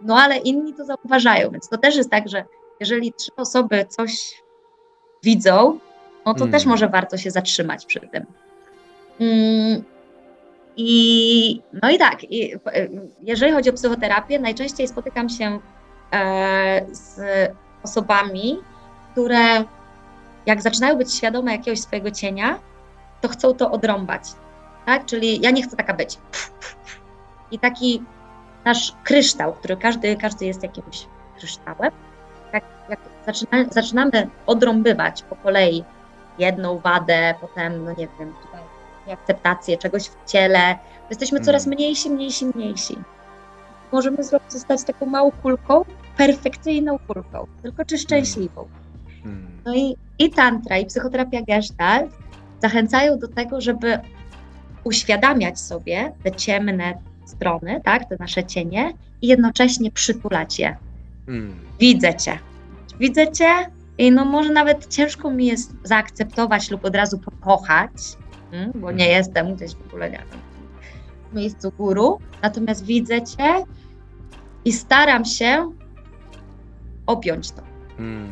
no 0.01 0.17
ale 0.17 0.37
inni 0.37 0.75
to 0.75 0.85
zauważają, 0.85 1.51
więc 1.51 1.69
to 1.69 1.79
też 1.79 1.97
jest 1.97 2.11
tak, 2.11 2.29
że 2.29 2.45
jeżeli 2.81 3.13
trzy 3.13 3.31
osoby 3.37 3.87
coś 3.89 4.43
widzą, 5.23 5.79
no 6.27 6.35
to 6.35 6.47
też 6.47 6.67
może 6.67 6.89
warto 6.89 7.17
się 7.17 7.31
zatrzymać 7.31 7.87
przy 7.87 8.01
tym. 8.01 8.27
Mm, 9.21 9.85
I 10.77 11.63
no 11.83 11.91
i 11.91 11.99
tak, 11.99 12.25
i, 12.25 12.55
jeżeli 13.23 13.53
chodzi 13.53 13.71
o 13.71 13.73
psychoterapię, 13.73 14.39
najczęściej 14.39 14.89
spotykam 14.89 15.29
się 15.29 15.59
e, 16.13 16.87
z 16.93 17.21
osobami, 17.83 18.59
które 19.13 19.65
jak 20.47 20.63
zaczynają 20.63 20.97
być 20.97 21.15
świadome 21.15 21.53
jakiegoś 21.53 21.81
swojego 21.81 22.11
cienia, 22.11 22.59
to 23.21 23.29
chcą 23.29 23.55
to 23.55 23.71
odrąbać. 23.71 24.23
Tak? 24.87 25.05
Czyli 25.05 25.41
ja 25.41 25.51
nie 25.51 25.63
chcę 25.63 25.77
taka 25.77 25.95
być. 25.95 26.19
I 27.51 27.59
taki 27.59 28.03
nasz 28.65 28.93
kryształ, 29.05 29.53
który 29.53 29.77
każdy, 29.77 30.17
każdy 30.17 30.47
jest 30.47 30.63
jakimś 30.63 31.07
kryształem, 31.39 31.91
jak, 32.53 32.65
jak 32.89 33.01
zaczyna, 33.27 33.65
zaczynamy 33.71 34.29
odrąbywać 34.47 35.23
po 35.23 35.37
kolei 35.37 35.85
jedną 36.39 36.79
wadę, 36.79 37.35
potem, 37.41 37.85
no 37.85 37.91
nie 37.91 38.09
wiem, 38.19 38.35
akceptację 39.13 39.79
czegoś 39.79 40.03
w 40.03 40.25
ciele, 40.27 40.79
jesteśmy 41.11 41.39
Mm. 41.39 41.47
coraz 41.47 41.67
mniejsi, 41.67 42.11
mniejsi, 42.11 42.47
mniejsi. 42.47 42.97
Możemy 43.93 44.17
zostać 44.49 44.85
taką 44.85 45.07
małą 45.07 45.31
kulką, 45.31 45.85
perfekcyjną 46.17 46.99
kulką, 46.99 47.47
tylko 47.63 47.85
czy 47.85 47.99
szczęśliwą. 47.99 48.69
Mm. 49.25 49.47
No 49.65 49.75
i, 49.75 49.97
i 50.19 50.31
tantra, 50.31 50.79
i 50.79 50.87
psychoterapia 50.87 51.43
gestalt 51.43 52.13
zachęcają 52.63 53.19
do 53.19 53.29
tego, 53.29 53.61
żeby 53.61 53.99
uświadamiać 54.85 55.61
sobie 55.61 56.13
te 56.23 56.33
ciemne 56.33 56.99
strony, 57.27 57.81
tak, 57.85 58.09
te 58.09 58.17
nasze 58.21 58.45
cienie 58.45 58.93
i 59.23 59.27
jednocześnie 59.27 59.91
przytulać 59.91 60.59
je. 60.59 60.77
Mm. 61.29 61.55
Widzę 61.81 62.15
cię, 62.15 62.39
widzę 62.99 63.33
cię 63.33 63.51
i 63.99 64.13
no 64.13 64.25
może 64.25 64.53
nawet 64.53 64.87
ciężko 64.87 65.31
mi 65.31 65.47
jest 65.47 65.73
zaakceptować 65.85 66.71
lub 66.71 66.85
od 66.85 66.97
razu 66.97 67.19
pokochać, 67.19 67.91
mm, 68.55 68.73
bo 68.75 68.93
nie 68.93 69.09
jestem 69.09 69.55
gdzieś 69.55 69.75
w 69.75 69.87
ogóle, 69.87 70.11
nie 70.11 70.19
wiem, 70.19 70.39
w 71.31 71.35
miejscu 71.35 71.71
góru, 71.71 72.19
natomiast 72.43 72.85
widzę 72.87 73.23
cię 73.23 73.65
i 74.65 74.73
staram 74.73 75.25
się 75.25 75.73
objąć 77.07 77.51
to. 77.51 77.63
Mm. 77.99 78.31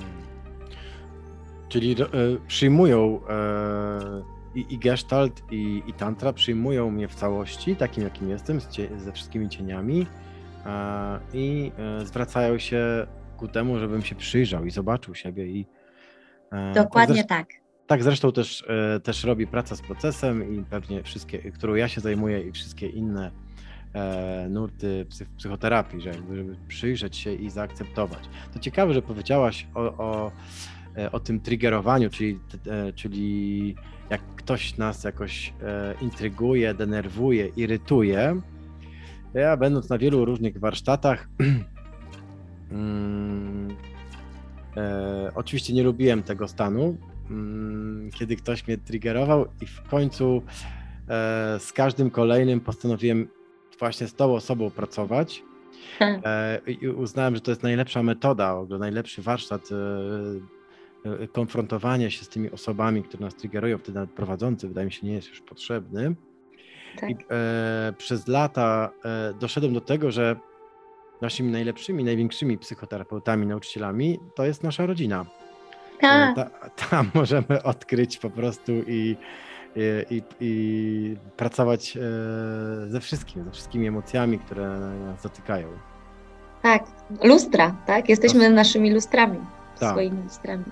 Czyli 1.69 2.03
e, 2.03 2.07
przyjmują 2.47 3.21
e, 3.29 4.23
i, 4.55 4.67
i 4.75 4.79
gestalt, 4.79 5.43
i, 5.51 5.83
i 5.87 5.93
tantra 5.93 6.33
przyjmują 6.33 6.91
mnie 6.91 7.09
w 7.09 7.15
całości, 7.15 7.77
takim 7.77 8.05
jakim 8.05 8.31
jestem, 8.31 8.61
cie, 8.71 8.89
ze 8.99 9.13
wszystkimi 9.13 9.49
cieniami 9.49 10.07
e, 10.67 11.19
i 11.33 11.73
zwracają 12.05 12.59
się 12.59 13.07
ku 13.37 13.49
temu, 13.49 13.79
żebym 13.79 14.03
się 14.03 14.15
przyjrzał 14.15 14.65
i 14.65 14.71
zobaczył 14.71 15.15
siebie 15.15 15.47
i 15.47 15.67
e, 16.53 16.73
Dokładnie 16.73 17.25
tak. 17.25 17.49
tak. 17.49 17.62
Tak, 17.87 18.03
zresztą 18.03 18.33
też, 18.33 18.65
e, 18.69 19.01
też 19.01 19.25
robi 19.25 19.47
praca 19.47 19.77
z 19.77 19.81
procesem 19.81 20.55
i 20.55 20.65
pewnie 20.65 21.03
wszystkie, 21.03 21.39
którą 21.39 21.75
ja 21.75 21.89
się 21.89 22.01
zajmuję 22.01 22.41
i 22.41 22.53
wszystkie 22.53 22.87
inne 22.87 23.31
e, 23.95 24.49
nurty 24.51 25.07
psychoterapii, 25.37 26.01
żeby 26.01 26.57
przyjrzeć 26.69 27.17
się 27.17 27.35
i 27.35 27.51
zaakceptować. 27.51 28.29
To 28.53 28.59
ciekawe, 28.59 28.95
że 28.95 29.03
powiedziałaś 29.03 29.67
o, 29.75 29.81
o, 29.81 30.33
e, 30.97 31.13
o 31.13 31.21
tym 31.21 31.41
triggerowaniu, 31.41 32.11
czyli, 32.11 32.39
czyli 32.95 33.75
jak 34.11 34.21
ktoś 34.37 34.77
nas 34.77 35.05
jakoś 35.05 35.55
intryguje, 36.01 36.75
denerwuje, 36.75 37.47
irytuje. 37.47 38.41
Ja 39.35 39.57
będąc 39.57 39.89
na 39.89 39.99
wielu 39.99 40.25
różnych 40.25 40.59
warsztatach, 40.59 41.29
mm, 42.71 43.69
oczywiście 45.35 45.73
nie 45.73 45.83
lubiłem 45.83 46.23
tego 46.23 46.49
stanu, 46.49 46.99
kiedy 48.15 48.37
ktoś 48.37 48.67
mnie 48.67 48.79
triggerował 48.79 49.47
i 49.61 49.67
w 49.67 49.83
końcu 49.83 50.43
e, 51.09 51.59
z 51.61 51.73
każdym 51.73 52.11
kolejnym 52.11 52.61
postanowiłem 52.61 53.29
właśnie 53.79 54.09
z 54.09 54.15
tą 54.15 54.35
osobą 54.35 54.71
pracować. 54.71 55.43
Hmm. 55.99 56.21
E, 56.25 56.59
I 56.67 56.89
uznałem, 56.89 57.35
że 57.35 57.41
to 57.41 57.51
jest 57.51 57.63
najlepsza 57.63 58.03
metoda, 58.03 58.57
najlepszy 58.79 59.23
warsztat 59.23 59.69
e, 59.73 61.29
konfrontowania 61.29 62.11
się 62.11 62.25
z 62.25 62.29
tymi 62.29 62.51
osobami, 62.51 63.03
które 63.03 63.25
nas 63.25 63.35
triggerują, 63.35 63.79
wtedy 63.79 63.95
nawet 63.95 64.11
prowadzący 64.11 64.69
wydaje 64.69 64.87
mi 64.87 64.93
się 64.93 65.07
nie 65.07 65.13
jest 65.13 65.29
już 65.29 65.41
potrzebny. 65.41 66.15
Tak. 66.97 67.11
I 67.11 67.17
e, 67.31 67.93
przez 67.99 68.29
lata 68.29 68.91
e, 69.05 69.35
doszedłem 69.41 69.75
do 69.75 69.81
tego, 69.81 70.11
że 70.11 70.37
naszymi 71.21 71.53
najlepszymi, 71.53 72.05
największymi 72.05 72.59
psychoterapeutami, 72.59 73.47
nauczycielami 73.47 74.19
to 74.35 74.45
jest 74.45 74.63
nasza 74.63 74.87
rodzina. 74.87 75.27
Ta. 76.03 76.35
Tam 76.91 77.11
możemy 77.15 77.63
odkryć 77.63 78.19
po 78.19 78.31
prostu 78.31 78.73
i 78.73 79.17
i, 80.11 80.23
i 80.41 81.17
pracować 81.37 81.97
e, 81.97 82.01
ze 82.89 83.01
wszystkim, 83.01 83.45
ze 83.45 83.51
wszystkimi 83.51 83.87
emocjami, 83.87 84.39
które 84.39 84.69
nas 84.79 85.23
dotykają. 85.23 85.69
Tak, 86.63 86.85
lustra, 87.25 87.77
tak? 87.87 88.09
Jesteśmy 88.09 88.49
to... 88.49 88.51
naszymi 88.51 88.95
lustrami, 88.95 89.39
tak. 89.81 89.91
swoimi 89.91 90.23
lustrami. 90.23 90.65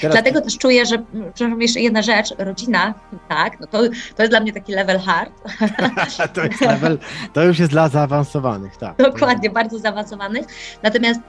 Dlatego 0.00 0.40
też 0.40 0.58
czuję, 0.58 0.86
że, 0.86 0.98
przepraszam, 1.34 1.62
jeszcze 1.62 1.80
jedna 1.80 2.02
rzecz, 2.02 2.34
rodzina, 2.38 2.94
tak, 3.28 3.60
no 3.60 3.66
to, 3.66 3.78
to 4.16 4.22
jest 4.22 4.32
dla 4.32 4.40
mnie 4.40 4.52
taki 4.52 4.72
level 4.72 4.98
hard. 4.98 5.32
to 6.34 6.44
jest 6.44 6.60
level, 6.60 6.98
to 7.32 7.44
już 7.44 7.58
jest 7.58 7.70
dla 7.70 7.88
zaawansowanych, 7.88 8.76
tak. 8.76 8.96
Dokładnie, 8.96 9.50
bardzo 9.50 9.78
zaawansowanych. 9.78 10.46
Natomiast 10.82 11.20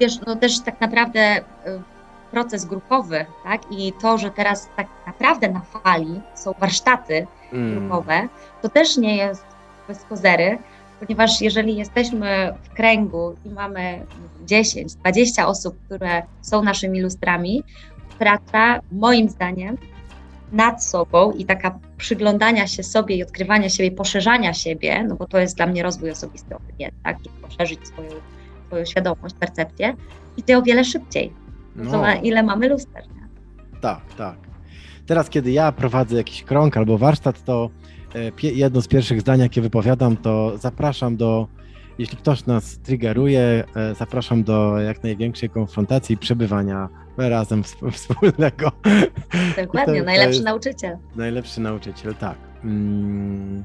wiesz, 0.00 0.20
no 0.26 0.36
też 0.36 0.60
tak 0.60 0.80
naprawdę 0.80 1.40
proces 2.30 2.64
grupowy, 2.64 3.26
tak? 3.44 3.62
I 3.70 3.92
to, 3.92 4.18
że 4.18 4.30
teraz 4.30 4.68
tak 4.76 4.86
naprawdę 5.06 5.48
na 5.48 5.60
fali 5.60 6.20
są 6.34 6.52
warsztaty 6.58 7.26
mm. 7.52 7.78
grupowe, 7.78 8.28
to 8.62 8.68
też 8.68 8.96
nie 8.96 9.16
jest 9.16 9.44
bez 9.88 10.04
kozery, 10.04 10.58
ponieważ 11.00 11.40
jeżeli 11.40 11.76
jesteśmy 11.76 12.54
w 12.62 12.74
kręgu 12.74 13.36
i 13.44 13.50
mamy 13.50 14.06
10, 14.46 14.94
20 14.94 15.46
osób, 15.46 15.76
które 15.86 16.22
są 16.42 16.62
naszymi 16.62 17.00
lustrami, 17.00 17.62
praca 18.18 18.80
moim 18.92 19.28
zdaniem 19.28 19.76
nad 20.52 20.84
sobą 20.84 21.32
i 21.32 21.44
taka 21.44 21.78
przyglądania 21.96 22.66
się 22.66 22.82
sobie 22.82 23.16
i 23.16 23.22
odkrywania 23.22 23.68
siebie, 23.68 23.90
poszerzania 23.90 24.54
siebie, 24.54 25.04
no 25.08 25.16
bo 25.16 25.26
to 25.26 25.38
jest 25.38 25.56
dla 25.56 25.66
mnie 25.66 25.82
rozwój 25.82 26.10
osobisty, 26.10 26.54
tak, 27.02 27.16
żeby 27.24 27.40
poszerzyć 27.48 27.88
swoją, 27.88 28.10
swoją 28.70 28.84
świadomość, 28.84 29.34
percepcję, 29.34 29.96
idzie 30.36 30.58
o 30.58 30.62
wiele 30.62 30.84
szybciej. 30.84 31.32
No. 31.76 31.90
To 31.90 32.04
ile 32.22 32.42
mamy 32.42 32.68
luster, 32.68 33.02
nie? 33.08 33.28
Tak, 33.80 34.00
tak. 34.16 34.36
Teraz, 35.06 35.30
kiedy 35.30 35.50
ja 35.50 35.72
prowadzę 35.72 36.16
jakiś 36.16 36.42
krąg 36.42 36.76
albo 36.76 36.98
warsztat, 36.98 37.44
to 37.44 37.70
e, 38.14 38.32
jedno 38.42 38.80
z 38.80 38.88
pierwszych 38.88 39.20
zdań, 39.20 39.40
jakie 39.40 39.60
wypowiadam, 39.60 40.16
to 40.16 40.58
zapraszam 40.58 41.16
do, 41.16 41.48
jeśli 41.98 42.16
ktoś 42.16 42.46
nas 42.46 42.78
triggeruje, 42.78 43.64
e, 43.76 43.94
zapraszam 43.94 44.44
do 44.44 44.80
jak 44.80 45.02
największej 45.02 45.50
konfrontacji 45.50 46.14
i 46.14 46.18
przebywania 46.18 46.88
razem 47.16 47.62
wspólnego. 47.92 48.72
Dokładnie, 49.56 50.00
to, 50.00 50.06
najlepszy 50.06 50.38
to 50.38 50.44
nauczyciel. 50.44 50.96
Najlepszy 51.16 51.60
nauczyciel, 51.60 52.14
tak. 52.14 52.38
Mm. 52.64 53.64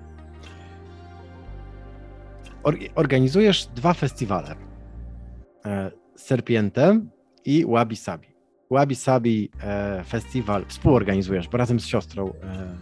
Organizujesz 2.96 3.66
dwa 3.66 3.94
festiwale. 3.94 4.56
E, 5.66 5.92
Serpiente 6.16 7.00
i 7.46 7.66
Wabi 7.66 7.96
Sabi. 7.96 8.28
Wabi 8.72 8.96
Sabi 8.96 9.50
e, 9.64 10.04
festiwal 10.04 10.66
współorganizujesz, 10.68 11.48
bo 11.48 11.58
razem 11.58 11.80
z 11.80 11.86
siostrą 11.86 12.34
e, 12.44 12.76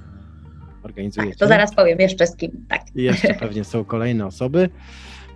organizujesz. 0.84 1.30
Tak, 1.30 1.39
to 1.39 1.48
zaraz 1.48 1.76
powiem 1.76 2.00
jeszcze 2.00 2.28
z 2.28 2.36
kim, 2.36 2.65
tak. 2.69 2.82
I 2.96 3.04
jeszcze 3.04 3.34
pewnie 3.43 3.63
są 3.63 3.86
kolejne 3.86 4.26
osoby. 4.26 4.69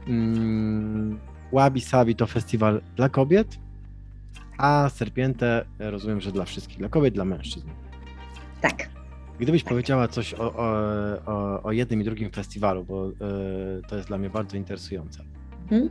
Mm, 0.08 1.20
Wabi 1.54 1.82
Sabi 1.82 2.16
to 2.16 2.28
festiwal 2.28 2.82
dla 2.96 3.10
kobiet, 3.10 3.60
a 4.58 4.90
Serpiente 4.90 5.66
rozumiem, 5.80 6.22
że 6.22 6.32
dla 6.32 6.46
wszystkich, 6.46 6.78
dla 6.78 6.90
kobiet, 6.90 7.14
dla 7.14 7.26
mężczyzn. 7.26 7.68
Tak. 8.62 8.90
Gdybyś 9.40 9.64
tak. 9.64 9.70
powiedziała 9.70 10.08
coś 10.08 10.34
o, 10.34 10.54
o, 10.56 10.76
o, 11.26 11.64
o, 11.64 11.72
jednym 11.72 12.02
i 12.02 12.04
drugim 12.04 12.32
festiwalu, 12.32 12.84
bo 12.84 13.10
y, 13.10 13.14
to 13.88 13.96
jest 13.96 14.08
dla 14.08 14.18
mnie 14.18 14.30
bardzo 14.30 14.58
interesujące. 14.58 15.24
Hmm. 15.70 15.90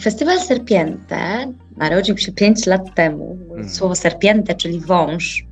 Festiwal 0.00 0.40
Serpiente 0.40 1.52
narodził 1.76 2.18
się 2.18 2.32
5 2.32 2.66
lat 2.66 2.94
temu. 2.94 3.38
Mhm. 3.42 3.68
Słowo 3.68 3.94
serpiente, 3.94 4.54
czyli 4.54 4.80
wąż 4.80 5.44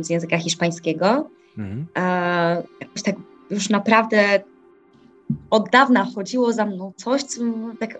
z 0.00 0.10
języka 0.10 0.38
hiszpańskiego. 0.38 1.30
Mhm. 1.58 1.86
Jakoś 2.80 3.02
tak 3.02 3.14
już 3.50 3.68
naprawdę 3.68 4.42
od 5.50 5.70
dawna 5.70 6.04
chodziło 6.14 6.52
za 6.52 6.66
mną 6.66 6.92
coś, 6.96 7.22
co 7.22 7.42
tak 7.80 7.98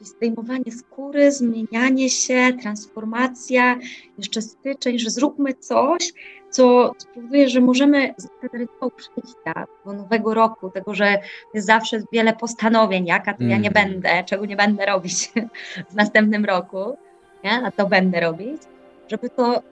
zdejmowanie 0.00 0.72
skóry, 0.78 1.32
zmienianie 1.32 2.10
się, 2.10 2.52
transformacja, 2.62 3.78
jeszcze 4.18 4.42
styczeń, 4.42 4.98
że 4.98 5.10
zróbmy 5.10 5.54
coś, 5.54 6.12
co 6.52 6.92
spowoduje, 6.98 7.48
że 7.48 7.60
możemy 7.60 8.14
z 8.16 8.28
tego 8.52 8.90
przejścia 8.90 9.66
do 9.86 9.92
nowego 9.92 10.34
roku, 10.34 10.70
tego, 10.70 10.94
że 10.94 11.18
jest 11.54 11.66
zawsze 11.66 12.02
wiele 12.12 12.32
postanowień, 12.32 13.06
jaka 13.06 13.34
to 13.34 13.42
ja 13.42 13.58
nie 13.58 13.68
mhm. 13.68 13.90
będę, 13.90 14.24
czego 14.24 14.46
nie 14.46 14.56
będę 14.56 14.86
robić 14.86 15.32
w 15.90 15.94
następnym 15.94 16.44
roku, 16.44 16.96
nie? 17.44 17.62
a 17.64 17.70
to 17.70 17.86
będę 17.86 18.20
robić, 18.20 18.62
żeby 19.08 19.30
to 19.30 19.58
y, 19.58 19.62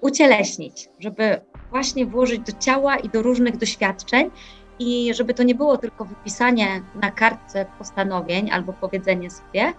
ucieleśnić, 0.00 0.88
żeby 0.98 1.40
właśnie 1.70 2.06
włożyć 2.06 2.40
do 2.40 2.52
ciała 2.52 2.96
i 2.96 3.08
do 3.08 3.22
różnych 3.22 3.56
doświadczeń 3.56 4.30
i 4.78 5.14
żeby 5.14 5.34
to 5.34 5.42
nie 5.42 5.54
było 5.54 5.78
tylko 5.78 6.04
wypisanie 6.04 6.82
na 7.02 7.10
kartce 7.10 7.66
postanowień 7.78 8.50
albo 8.50 8.72
powiedzenie 8.72 9.30
sobie, 9.30 9.72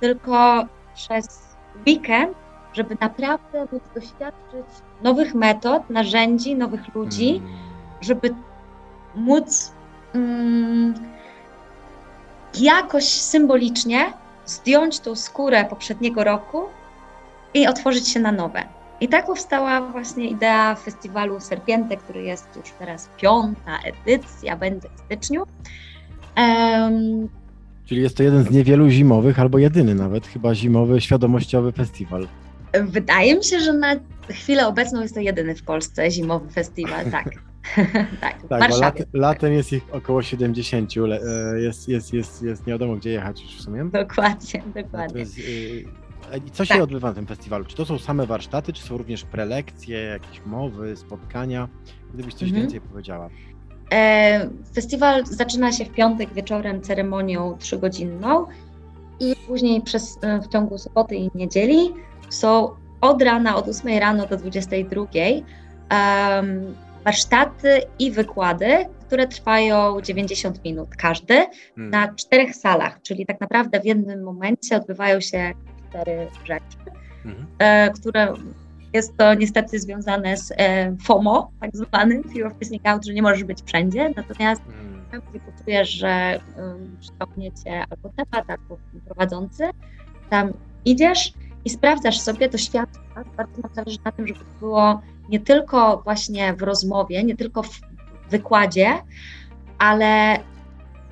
tylko 0.00 0.64
przez 0.94 1.56
weekend, 1.86 2.43
żeby 2.74 2.96
naprawdę 3.00 3.66
móc 3.72 3.82
doświadczyć 3.94 4.66
nowych 5.02 5.34
metod, 5.34 5.90
narzędzi, 5.90 6.56
nowych 6.56 6.94
ludzi, 6.94 7.36
mm. 7.36 7.50
żeby 8.00 8.34
móc 9.14 9.72
mm, 10.14 10.94
jakoś 12.60 13.04
symbolicznie 13.04 14.12
zdjąć 14.46 15.00
tą 15.00 15.14
skórę 15.14 15.64
poprzedniego 15.64 16.24
roku 16.24 16.62
i 17.54 17.66
otworzyć 17.66 18.08
się 18.08 18.20
na 18.20 18.32
nowe. 18.32 18.64
I 19.00 19.08
tak 19.08 19.26
powstała 19.26 19.80
właśnie 19.80 20.28
idea 20.28 20.74
festiwalu 20.74 21.40
Serpiente, 21.40 21.96
który 21.96 22.22
jest 22.22 22.56
już 22.56 22.70
teraz 22.78 23.08
piąta 23.16 23.78
edycja, 23.84 24.56
będzie 24.56 24.88
w 24.96 25.00
styczniu. 25.00 25.42
Um, 26.36 27.28
Czyli 27.86 28.02
jest 28.02 28.16
to 28.16 28.22
jeden 28.22 28.44
z 28.44 28.50
niewielu 28.50 28.88
zimowych, 28.88 29.40
albo 29.40 29.58
jedyny 29.58 29.94
nawet 29.94 30.26
chyba 30.26 30.54
zimowy, 30.54 31.00
świadomościowy 31.00 31.72
festiwal. 31.72 32.26
Wydaje 32.82 33.36
mi 33.36 33.44
się, 33.44 33.60
że 33.60 33.72
na 33.72 33.96
chwilę 34.30 34.66
obecną 34.66 35.02
jest 35.02 35.14
to 35.14 35.20
jedyny 35.20 35.54
w 35.54 35.62
Polsce 35.62 36.10
zimowy 36.10 36.50
festiwal, 36.50 37.10
tak. 37.10 37.30
tak, 38.20 38.42
tak 38.48 38.60
Warszawie. 38.60 39.00
Lat, 39.00 39.08
latem 39.12 39.52
jest 39.52 39.72
ich 39.72 39.82
około 39.92 40.22
70, 40.22 40.90
e, 40.96 41.60
jest, 41.60 41.88
jest, 41.88 42.12
jest, 42.12 42.42
jest 42.42 42.66
nie 42.66 42.72
wiadomo 42.72 42.96
gdzie 42.96 43.10
jechać 43.10 43.42
już 43.42 43.56
w 43.56 43.62
sumie. 43.62 43.84
Dokładnie, 43.84 44.62
dokładnie. 44.82 45.20
Jest, 45.20 45.38
y, 45.38 45.84
i 46.46 46.50
co 46.50 46.64
się 46.64 46.74
tak. 46.74 46.82
odbywa 46.82 47.08
na 47.08 47.14
tym 47.14 47.26
festiwalu? 47.26 47.64
Czy 47.64 47.76
to 47.76 47.86
są 47.86 47.98
same 47.98 48.26
warsztaty, 48.26 48.72
czy 48.72 48.82
są 48.82 48.98
również 48.98 49.24
prelekcje, 49.24 49.98
jakieś 49.98 50.46
mowy, 50.46 50.96
spotkania? 50.96 51.68
Gdybyś 52.14 52.34
coś 52.34 52.48
mhm. 52.48 52.62
więcej 52.62 52.80
powiedziała. 52.80 53.30
E, 53.92 54.50
festiwal 54.74 55.26
zaczyna 55.26 55.72
się 55.72 55.84
w 55.84 55.90
piątek 55.90 56.34
wieczorem 56.34 56.82
ceremonią 56.82 57.56
trzygodzinną 57.58 58.46
i 59.20 59.34
później 59.46 59.82
przez, 59.82 60.18
e, 60.22 60.40
w 60.40 60.48
ciągu 60.48 60.78
soboty 60.78 61.16
i 61.16 61.30
niedzieli 61.34 61.92
są 62.34 62.70
od 63.00 63.22
rana, 63.22 63.56
od 63.56 63.68
8 63.68 63.98
rano 63.98 64.26
do 64.26 64.36
22 64.36 65.02
um, 65.02 66.74
warsztaty 67.04 67.80
i 67.98 68.10
wykłady, 68.10 68.86
które 69.06 69.28
trwają 69.28 70.00
90 70.00 70.64
minut 70.64 70.88
każdy 70.96 71.34
Hmm. 71.74 71.90
na 71.90 72.14
czterech 72.14 72.54
salach, 72.56 73.02
czyli 73.02 73.26
tak 73.26 73.40
naprawdę 73.40 73.80
w 73.80 73.84
jednym 73.84 74.22
momencie 74.22 74.76
odbywają 74.76 75.20
się 75.20 75.52
cztery 75.90 76.28
rzeczy, 76.44 76.76
Mhm. 77.24 77.46
e, 77.58 77.90
które 77.90 78.32
jest 78.92 79.16
to 79.16 79.34
niestety 79.34 79.80
związane 79.80 80.36
z 80.36 80.52
e, 80.56 80.96
FOMO, 81.04 81.50
tak 81.60 81.70
zwanym 81.76 82.22
Fear 82.24 82.46
of 82.46 82.52
Missing 82.60 82.86
Out, 82.86 83.06
że 83.06 83.14
nie 83.14 83.22
możesz 83.22 83.44
być 83.44 83.58
wszędzie, 83.66 84.12
natomiast 84.16 84.62
Hmm. 84.62 85.04
tam, 85.10 85.20
gdzie 85.30 85.40
poczujesz, 85.40 85.90
że 85.90 86.40
um, 86.56 86.96
przyciągnie 87.00 87.52
cię 87.52 87.84
albo 87.90 88.08
temat, 88.08 88.50
albo 88.50 88.78
prowadzący, 89.06 89.70
tam 90.30 90.52
idziesz 90.84 91.32
i 91.64 91.70
sprawdzasz 91.70 92.20
sobie 92.20 92.48
to 92.48 92.58
światło. 92.58 93.02
Tak? 93.14 93.26
Bardzo 93.36 93.62
nam 93.62 93.70
zależy 93.74 93.98
na 94.04 94.12
tym, 94.12 94.26
żeby 94.26 94.40
to 94.40 94.46
było 94.60 95.00
nie 95.28 95.40
tylko 95.40 96.00
właśnie 96.04 96.54
w 96.54 96.62
rozmowie, 96.62 97.24
nie 97.24 97.36
tylko 97.36 97.62
w 97.62 97.80
wykładzie, 98.30 98.88
ale 99.78 100.38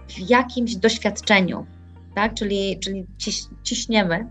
w 0.09 0.31
jakimś 0.31 0.77
doświadczeniu, 0.77 1.67
tak? 2.15 2.35
Czyli, 2.35 2.79
czyli 2.81 3.07
ciś, 3.19 3.43
ciśniemy. 3.62 4.27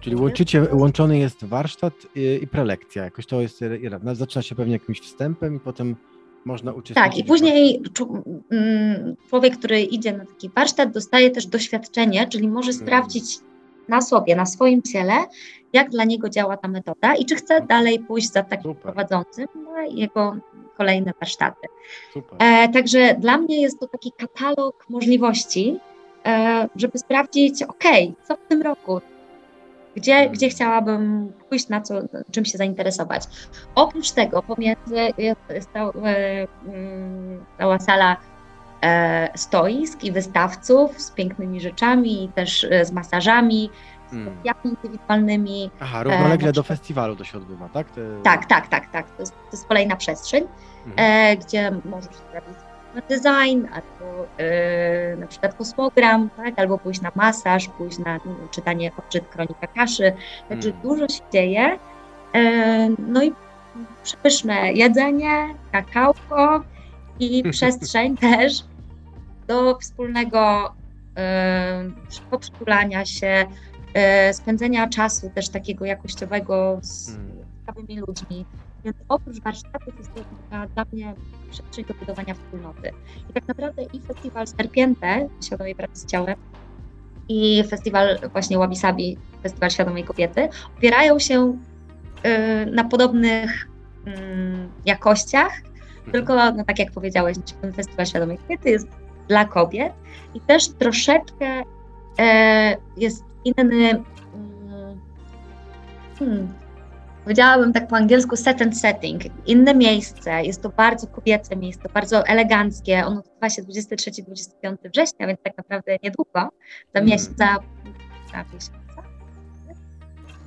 Czyli 0.00 0.16
łączycie, 0.16 0.66
łączony 0.72 1.18
jest 1.18 1.44
warsztat 1.44 1.92
i, 2.14 2.38
i 2.42 2.46
prelekcja. 2.46 3.04
Jakoś 3.04 3.26
to 3.26 3.40
jest 3.40 3.60
no, 4.02 4.14
Zaczyna 4.14 4.42
się 4.42 4.54
pewnie 4.54 4.72
jakimś 4.72 5.00
wstępem 5.00 5.56
i 5.56 5.60
potem 5.60 5.96
można 6.44 6.72
uczestniczyć. 6.72 7.12
Tak, 7.12 7.18
i 7.18 7.24
później 7.24 7.82
mm, 8.50 9.16
człowiek, 9.28 9.58
który 9.58 9.80
idzie 9.82 10.12
na 10.12 10.24
taki 10.24 10.48
warsztat, 10.48 10.92
dostaje 10.92 11.30
też 11.30 11.46
doświadczenie, 11.46 12.28
czyli 12.28 12.48
może 12.48 12.70
Mm. 12.70 12.86
sprawdzić 12.86 13.38
na 13.88 14.00
sobie, 14.00 14.36
na 14.36 14.46
swoim 14.46 14.82
ciele, 14.82 15.12
jak 15.72 15.90
dla 15.90 16.04
niego 16.04 16.28
działa 16.28 16.56
ta 16.56 16.68
metoda 16.68 17.14
i 17.14 17.24
czy 17.24 17.36
chce 17.36 17.60
dalej 17.60 18.00
pójść 18.00 18.32
za 18.32 18.42
takim 18.42 18.70
Super. 18.70 18.82
prowadzącym 18.82 19.46
na 19.74 19.84
jego 19.84 20.36
kolejne 20.76 21.12
warsztaty. 21.20 21.66
E, 22.38 22.68
także 22.68 23.14
dla 23.18 23.38
mnie 23.38 23.62
jest 23.62 23.80
to 23.80 23.86
taki 23.86 24.12
katalog 24.12 24.84
możliwości, 24.88 25.78
e, 26.26 26.68
żeby 26.76 26.98
sprawdzić, 26.98 27.62
ok, 27.62 27.84
co 28.28 28.36
w 28.36 28.48
tym 28.48 28.62
roku, 28.62 29.00
gdzie, 29.96 30.14
Mm. 30.14 30.32
gdzie 30.32 30.48
chciałabym 30.48 31.32
pójść, 31.48 31.68
na 31.68 31.80
co, 31.80 31.94
czym 32.30 32.44
się 32.44 32.58
zainteresować. 32.58 33.22
Oprócz 33.74 34.10
tego 34.10 34.42
pomiędzy 34.42 34.96
jest 35.18 35.40
stał, 35.60 35.92
e, 36.04 36.46
mm, 36.66 37.44
stała 37.54 37.78
sala 37.78 38.16
stoisk 39.34 40.04
i 40.04 40.12
wystawców 40.12 41.00
z 41.00 41.10
pięknymi 41.10 41.60
rzeczami 41.60 42.24
i 42.24 42.28
też 42.28 42.64
e, 42.70 42.84
z 42.84 42.92
masażami, 42.92 43.70
z 44.10 44.12
Mm. 44.12 44.36
sesjami 44.36 44.60
indywidualnymi. 44.64 45.70
Aha, 45.80 46.02
równolegle 46.02 46.46
na 46.46 46.52
do 46.52 46.62
festiwalu 46.62 47.16
to 47.16 47.24
się 47.24 47.38
odbywa, 47.38 47.68
tak? 47.68 47.90
Te... 47.90 48.00
Tak, 48.22 48.46
tak, 48.46 48.68
tak, 48.68 48.90
tak. 48.92 49.10
To 49.10 49.22
jest, 49.22 49.32
to 49.32 49.48
jest 49.52 49.66
kolejna 49.66 49.96
przestrzeń. 49.96 50.44
E, 50.96 51.36
gdzie 51.36 51.70
możesz 51.84 52.10
na 52.94 53.00
design, 53.00 53.66
albo 53.72 54.26
e, 54.38 55.16
na 55.16 55.26
przykład 55.26 55.54
kosmogram, 55.54 56.30
tak? 56.36 56.58
albo 56.58 56.78
pójść 56.78 57.00
na 57.00 57.10
masaż, 57.14 57.68
pójść 57.68 57.98
na 57.98 58.10
mm, 58.10 58.48
czytanie 58.50 58.90
odczyt 58.98 59.28
kronika 59.28 59.66
kaszy. 59.66 60.12
Także 60.48 60.68
Mm. 60.68 60.82
dużo 60.82 61.08
się 61.08 61.22
dzieje. 61.32 61.78
E, 62.34 62.88
no 62.98 63.22
i 63.22 63.32
przepyszne 64.02 64.72
jedzenie, 64.72 65.54
kakałko 65.72 66.60
i 67.20 67.42
przestrzeń 67.50 68.16
też 68.16 68.64
do 69.46 69.78
wspólnego 69.78 70.72
poprzytulania 72.30 73.04
się, 73.04 73.46
e, 73.94 74.34
spędzenia 74.34 74.88
czasu 74.88 75.30
też 75.34 75.48
takiego 75.48 75.84
jakościowego 75.84 76.78
z 76.82 77.08
Mm. 77.08 77.36
ciekawymi 77.60 78.00
ludźmi. 78.00 78.46
Więc 78.84 78.96
oprócz 79.08 79.40
warsztatów 79.40 79.98
jest 79.98 80.14
to 80.14 80.20
taka 80.50 80.66
dla 80.66 80.84
mnie 80.92 81.14
przestrzeń 81.50 81.84
do 81.84 81.94
budowania 81.94 82.34
wspólnoty. 82.34 82.90
I 83.30 83.32
tak 83.32 83.48
naprawdę 83.48 83.82
i 83.82 84.00
festiwal 84.00 84.46
Serpiente, 84.46 85.28
świadomej 85.44 85.74
pracy 85.74 86.00
z 86.00 86.06
ciałem, 86.06 86.36
i 87.28 87.64
festiwal 87.64 88.18
właśnie 88.32 88.58
Wabi 88.58 88.76
Sabi, 88.76 89.18
festiwal 89.42 89.70
świadomej 89.70 90.04
kobiety, 90.04 90.48
opierają 90.78 91.18
się 91.18 91.58
y, 92.66 92.66
na 92.70 92.84
podobnych 92.84 93.68
mm, 94.06 94.68
jakościach. 94.86 95.52
Tylko 96.12 96.34
no, 96.52 96.64
tak 96.64 96.78
jak 96.78 96.90
powiedziałeś, 96.92 97.36
ten 97.60 97.72
festiwal 97.72 98.06
świadomej 98.06 98.38
kobiety 98.38 98.70
jest 98.70 98.88
dla 99.28 99.44
kobiet 99.44 99.92
i 100.34 100.40
też 100.40 100.68
troszeczkę 100.68 101.62
e, 102.18 102.76
jest 102.96 103.24
inny. 103.44 103.90
mm, 104.34 105.00
Hmm, 106.18 106.52
powiedziałabym 107.24 107.72
tak 107.72 107.88
po 107.88 107.96
angielsku 107.96 108.36
set 108.36 108.62
and 108.62 108.78
setting, 108.80 109.22
inne 109.46 109.74
miejsce, 109.74 110.44
jest 110.44 110.62
to 110.62 110.68
bardzo 110.68 111.06
kobiece 111.06 111.56
miejsce, 111.56 111.88
bardzo 111.94 112.26
eleganckie, 112.26 113.06
ono 113.06 113.20
odbywa 113.20 113.50
się 113.50 113.62
23-25 113.62 114.76
września, 114.92 115.26
więc 115.26 115.40
tak 115.42 115.56
naprawdę 115.58 115.96
niedługo, 116.02 116.48
za 116.94 117.00
Mm. 117.00 117.06
miesiąc, 117.10 117.36
za, 117.36 117.56
za 118.32 118.44
miesiąca. 118.54 119.02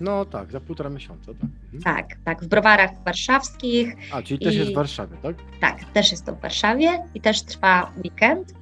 No 0.02 0.26
tak, 0.26 0.52
za 0.52 0.60
półtora 0.60 0.90
miesiąca, 0.90 1.32
tak. 1.34 1.50
Mhm. 1.74 1.84
Tak, 1.96 2.18
tak, 2.26 2.44
w 2.44 2.48
browarach 2.48 3.04
warszawskich, 3.06 3.96
A, 4.12 4.22
czyli 4.22 4.40
też 4.40 4.56
I- 4.56 4.58
jest 4.58 4.72
w 4.72 4.76
Warszawie, 4.76 5.18
tak? 5.22 5.36
tak, 5.62 5.84
też 5.84 6.12
jest 6.12 6.26
to 6.26 6.36
w 6.36 6.42
Warszawie 6.42 7.04
i 7.14 7.22
też 7.22 7.42
trwa 7.44 7.92
weekend. 8.04 8.54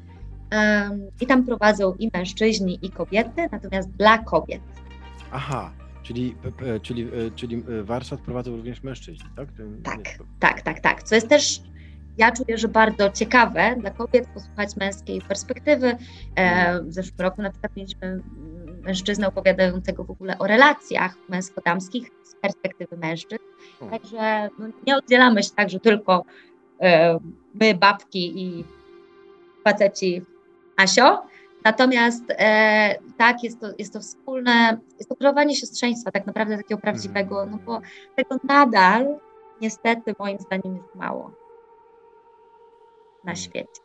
Em, 0.50 1.02
I 1.22 1.26
tam 1.28 1.46
prowadzą 1.46 1.94
i 2.00 2.10
mężczyźni, 2.14 2.80
i 2.82 2.90
kobiety, 2.92 3.48
natomiast 3.52 3.92
dla 3.92 4.18
kobiet. 4.18 4.62
Aha, 5.32 5.72
czyli, 6.04 6.36
czyli, 6.82 7.02
e, 7.04 7.32
czyli 7.36 7.64
e, 7.80 7.84
warsztat 7.84 8.22
prowadzą 8.22 8.52
również 8.56 8.84
mężczyźni, 8.84 9.30
tak? 9.36 9.50
Tak. 9.84 10.00
Tak, 10.40 10.62
tak, 10.62 10.80
tak. 10.80 11.04
Co 11.04 11.16
jest 11.16 11.30
też, 11.30 11.62
ja 12.18 12.32
czuję, 12.32 12.58
że 12.58 12.68
bardzo 12.68 13.10
ciekawe 13.10 13.76
dla 13.80 13.92
kobiet 13.92 14.28
posłuchać 14.28 14.76
męskiej 14.76 15.22
perspektywy. 15.22 15.96
E, 16.36 16.82
w 16.82 16.94
zeszłym 16.94 17.20
roku 17.20 17.42
na 17.42 17.50
przykład 17.50 17.76
mieliśmy 17.76 18.08
mm, 18.08 18.82
mężczyznę 18.84 19.28
opowiadającego 19.28 20.04
w 20.04 20.12
ogóle 20.12 20.40
o 20.40 20.48
relacjach 20.48 21.16
męsko-damskich 21.30 22.10
z 22.24 22.36
perspektywy 22.36 22.98
mężczyzn. 22.98 23.44
O. 23.82 23.86
Także 23.86 24.50
no, 24.60 24.68
nie 24.88 24.98
oddzielamy 24.98 25.44
się 25.44 25.50
tak, 25.56 25.70
że 25.70 25.80
tylko 25.80 26.24
e, 26.82 27.20
my, 27.54 27.76
babki 27.76 28.42
i 28.44 28.66
faceci 29.64 30.22
Asio. 30.78 31.24
Natomiast 31.64 32.24
e, 32.30 32.96
tak, 33.18 33.44
jest 33.44 33.62
to, 33.62 33.68
jest 33.78 33.94
to 33.94 34.00
wspólne, 34.00 34.78
jest 34.98 35.10
to 35.10 35.16
kreowanie 35.16 35.56
siostrzeństwa 35.56 36.12
tak 36.12 36.26
naprawdę 36.26 36.58
takiego 36.58 36.82
prawdziwego, 36.82 37.46
no 37.46 37.58
bo 37.66 37.82
tego 38.16 38.36
nadal 38.44 39.20
niestety 39.62 40.16
moim 40.20 40.38
zdaniem 40.40 40.76
jest 40.76 40.96
mało 40.96 41.47
na 43.24 43.32
Mm. 43.32 43.36
świecie. 43.36 43.82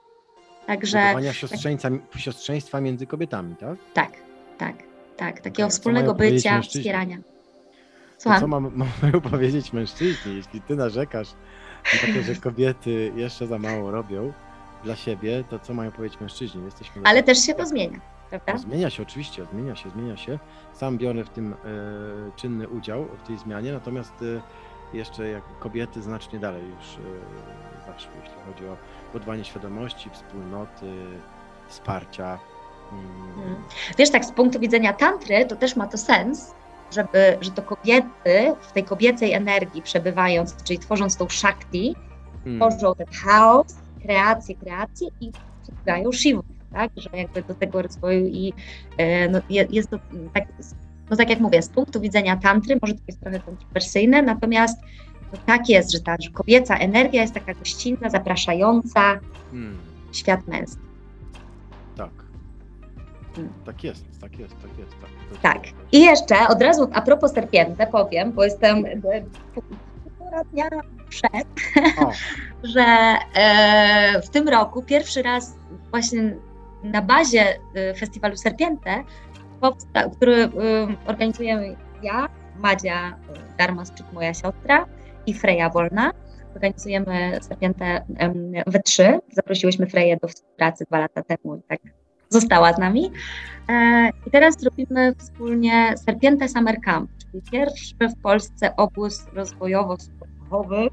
Także 0.66 0.99
Budowania 0.99 1.33
siostrzeństwa, 1.33 1.88
siostrzeństwa 2.16 2.81
między 2.81 3.07
kobietami, 3.07 3.57
tak? 3.57 3.79
tak, 3.95 4.11
tak, 4.59 4.77
tak, 5.16 5.40
takiego 5.40 5.68
wspólnego 5.68 6.14
bycia, 6.14 6.62
wspierania. 6.62 7.18
Słucham? 8.18 8.40
co 8.40 8.49
mam, 8.49 8.73
mają 9.03 9.21
powiedzieć 9.21 9.73
mężczyźni, 9.73 10.37
jeśli 10.37 10.61
ty 10.61 10.77
narzekasz 10.77 11.29
na 11.85 12.14
to, 12.14 12.23
że 12.23 12.35
kobiety 12.35 13.12
jeszcze 13.16 13.47
za 13.47 13.59
mało 13.59 13.90
robią 13.90 14.33
dla 14.85 14.97
siebie, 14.97 15.45
to 15.51 15.59
co 15.59 15.75
mają 15.75 15.92
powiedzieć 15.92 16.21
mężczyźni? 16.21 16.64
Jesteśmy 16.64 17.03
Ale 17.05 17.23
też 17.23 17.38
się 17.38 17.55
to 17.55 17.66
zmienia, 17.66 18.01
prawda? 18.31 18.59
Zmienia 18.59 18.90
się 18.90 19.03
oczywiście, 19.03 19.47
zmienia 19.53 19.77
się, 19.77 19.90
zmienia 19.90 20.16
się. 20.16 20.38
Sam 20.73 20.99
biorę 20.99 21.25
w 21.25 21.29
tym 21.29 21.53
e, 21.53 21.57
czynny 22.37 22.68
udział 22.68 23.07
w 23.25 23.27
tej 23.27 23.38
zmianie, 23.38 23.73
natomiast 23.73 24.12
e, 24.23 24.40
jeszcze 24.94 25.28
jak 25.28 25.42
kobiety 25.61 26.02
znacznie 26.02 26.38
dalej 26.38 26.62
już 26.76 26.96
e, 26.96 27.87
zaszły, 27.87 28.11
jeśli 28.20 28.37
chodzi 28.46 28.66
o 28.66 28.76
budowanie 29.12 29.44
świadomości, 29.44 30.11
wspólnoty, 30.11 30.92
wsparcia. 31.68 32.38
Mm. 32.92 33.57
Wiesz, 33.98 34.11
tak 34.11 34.24
z 34.24 34.33
punktu 34.33 34.61
widzenia 34.61 34.92
tantry, 34.92 35.46
to 35.46 35.57
też 35.57 35.76
ma 35.76 35.87
to 35.87 35.98
sens, 35.98 36.55
żeby, 36.92 37.38
że 37.40 37.50
to 37.50 37.62
kobiety 37.62 38.55
w 38.61 38.72
tej 38.72 38.85
kobiecej 38.85 39.33
energii 39.33 39.83
przebywając, 39.83 40.62
czyli 40.64 40.78
tworząc 40.78 41.16
tą 41.16 41.28
shakti, 41.28 41.96
mm, 42.46 42.59
tworzą 42.59 42.94
ten 42.94 43.07
chaos, 43.24 43.74
kreację, 44.02 44.55
kreację 44.57 45.09
i 45.20 45.33
ściągają 45.62 46.12
Shivu, 46.12 46.42
tak? 46.72 46.90
Że 46.96 47.09
jakby 47.12 47.42
do 47.42 47.55
tego 47.55 47.83
rozwoju 47.83 48.26
i 48.26 48.52
e, 48.98 49.28
no, 49.28 49.40
je- 49.48 49.66
jest 49.70 49.90
to 49.90 49.98
tak, 50.35 50.44
no 51.12 51.16
tak 51.16 51.31
jak 51.31 51.40
mówię, 51.40 51.62
z 51.62 51.68
punktu 51.68 52.01
widzenia 52.01 52.37
tantry 52.37 52.79
może 52.83 52.94
to 52.94 53.01
jest 53.07 53.20
trochę 53.20 53.40
kontrowersyjne, 53.40 54.22
natomiast 54.22 54.79
tak 55.46 55.68
jest, 55.68 55.92
że 55.92 56.01
ta 56.01 56.16
że 56.20 56.31
kobieca 56.31 56.77
energia 56.77 57.22
jest 57.22 57.35
taka 57.35 57.55
gościnna, 57.55 58.11
zapraszająca 58.11 59.20
mm, 59.53 59.79
w 60.12 60.16
świat 60.16 60.48
męski. 60.48 60.83
tak. 61.96 62.11
Mm. 63.38 63.53
Tak 63.66 63.85
jest, 63.85 64.05
tak 64.20 64.38
jest, 64.38 64.55
tak 64.62 64.79
jest. 64.79 64.92
Tak, 65.01 65.40
Tak. 65.42 65.62
I 65.92 66.01
jeszcze 66.01 66.48
od 66.48 66.62
razu 66.62 66.89
a 66.93 67.03
propos 67.03 67.32
serpiente 67.32 67.87
powiem, 67.87 68.32
bo 68.32 68.45
jestem 68.45 68.87
e, 68.87 69.22
półtora 70.05 70.45
dnia 70.45 70.68
przed, 71.09 71.47
że 72.74 73.16
e, 73.34 74.22
w 74.22 74.28
tym 74.28 74.49
roku 74.49 74.82
pierwszy 74.82 75.22
raz 75.22 75.57
właśnie 75.91 76.37
na 76.82 77.03
bazie 77.03 77.59
e, 77.74 77.95
festiwalu 77.95 78.37
Serpiente, 78.37 79.05
który 80.17 80.49
organizujemy 81.07 81.77
ja, 82.03 82.29
Madzia 82.59 83.09
e, 83.09 83.57
Darmasczyk, 83.59 84.07
moja 84.13 84.35
siostra 84.35 84.87
i 85.27 85.35
Freja 85.35 85.71
Wolna, 85.71 86.13
organizujemy 86.55 87.39
Serpientę 87.43 88.05
we 88.67 88.81
trzy. 88.81 89.19
Zaprosiłyśmy 89.33 89.87
Freję 89.87 90.17
do 90.23 90.29
współpracy 90.29 90.85
dwa 90.85 90.99
lata 90.99 91.23
temu 91.23 91.57
i 91.57 91.63
tak 91.69 91.81
została 92.29 92.73
z 92.73 92.79
nami. 92.79 93.11
E, 93.69 94.11
I 94.27 94.31
teraz 94.31 94.63
robimy 94.63 95.15
wspólnie 95.19 95.95
Serpientę 95.97 96.49
Summer 96.49 96.81
Camp, 96.85 97.11
czyli 97.19 97.43
pierwszy 97.53 97.95
w 98.09 98.23
Polsce 98.23 98.77
obóz 98.77 99.27
rozwojowo-sportowy 99.35 100.89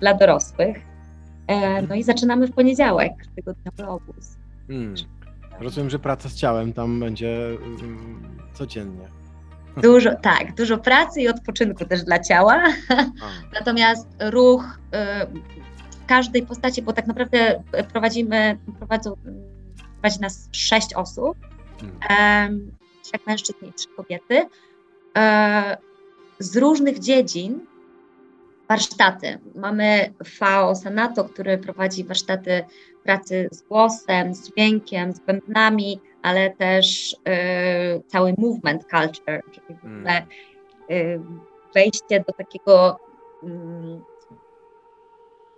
dla 0.00 0.14
dorosłych. 0.14 0.76
E, 1.46 1.82
no 1.82 1.94
i 1.94 2.02
zaczynamy 2.02 2.46
w 2.46 2.52
poniedziałek, 2.52 3.12
tygodniowy 3.36 3.86
obóz. 3.86 4.36
Hmm. 4.68 4.94
Rozumiem, 5.60 5.90
że 5.90 5.98
praca 5.98 6.28
z 6.28 6.34
ciałem 6.34 6.72
tam 6.72 7.00
będzie 7.00 7.58
um, 7.62 8.38
codziennie. 8.54 9.08
Dużo, 9.82 10.14
tak, 10.14 10.54
dużo 10.54 10.78
pracy 10.78 11.20
i 11.20 11.28
odpoczynku 11.28 11.84
też 11.84 12.02
dla 12.02 12.18
ciała. 12.18 12.62
Natomiast 13.58 14.08
ruch 14.20 14.64
y, 14.64 15.40
w 16.04 16.06
każdej 16.06 16.46
postaci, 16.46 16.82
bo 16.82 16.92
tak 16.92 17.06
naprawdę 17.06 17.62
prowadzimy, 17.92 18.58
prowadzą, 18.78 19.16
prowadzi 19.92 20.20
nas 20.20 20.48
sześć 20.52 20.94
osób, 20.94 21.36
hmm. 22.08 22.70
trzech 23.02 23.26
mężczyzn 23.26 23.66
i 23.66 23.72
trzy 23.72 23.88
kobiety, 23.96 24.46
e, 25.16 25.76
z 26.38 26.56
różnych 26.56 26.98
dziedzin 26.98 27.60
warsztaty. 28.68 29.38
Mamy 29.54 30.14
FAO 30.24 30.74
Senato, 30.74 31.24
który 31.24 31.58
prowadzi 31.58 32.04
warsztaty 32.04 32.64
pracy 33.04 33.48
z 33.52 33.62
głosem, 33.62 34.34
z 34.34 34.50
dźwiękiem, 34.50 35.12
z 35.12 35.20
bębnami, 35.20 36.00
ale 36.22 36.50
też 36.50 37.12
y, 37.12 38.02
cały 38.06 38.34
movement 38.38 38.82
culture, 38.82 39.42
czyli 39.52 39.78
w 39.78 39.84
ogóle 39.84 40.26
y, 40.90 41.20
wejście 41.74 42.24
do 42.26 42.32
takiego 42.32 42.98
y, 43.42 43.46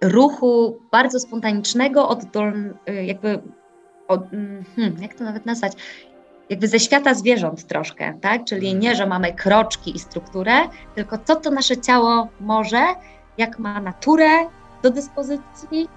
ruchu 0.02 0.78
bardzo 0.90 1.20
spontanicznego, 1.20 2.08
oddol, 2.08 2.74
y, 2.88 3.04
jakby 3.04 3.42
od, 4.08 4.32
mm, 4.32 4.64
hmm, 4.76 5.02
jak 5.02 5.14
to 5.14 5.24
nawet 5.24 5.46
nazwać, 5.46 5.72
jakby 6.50 6.68
ze 6.68 6.80
świata 6.80 7.14
zwierząt 7.14 7.66
troszkę, 7.66 8.18
tak? 8.20 8.44
Czyli 8.44 8.74
nie, 8.74 8.94
że 8.94 9.06
mamy 9.06 9.32
kroczki 9.32 9.96
i 9.96 9.98
strukturę, 9.98 10.52
tylko 10.94 11.18
co 11.18 11.36
to 11.36 11.50
nasze 11.50 11.76
ciało 11.76 12.28
może, 12.40 12.86
jak 13.38 13.58
ma 13.58 13.80
naturę 13.80 14.28
do 14.82 14.90
dyspozycji 14.90 15.88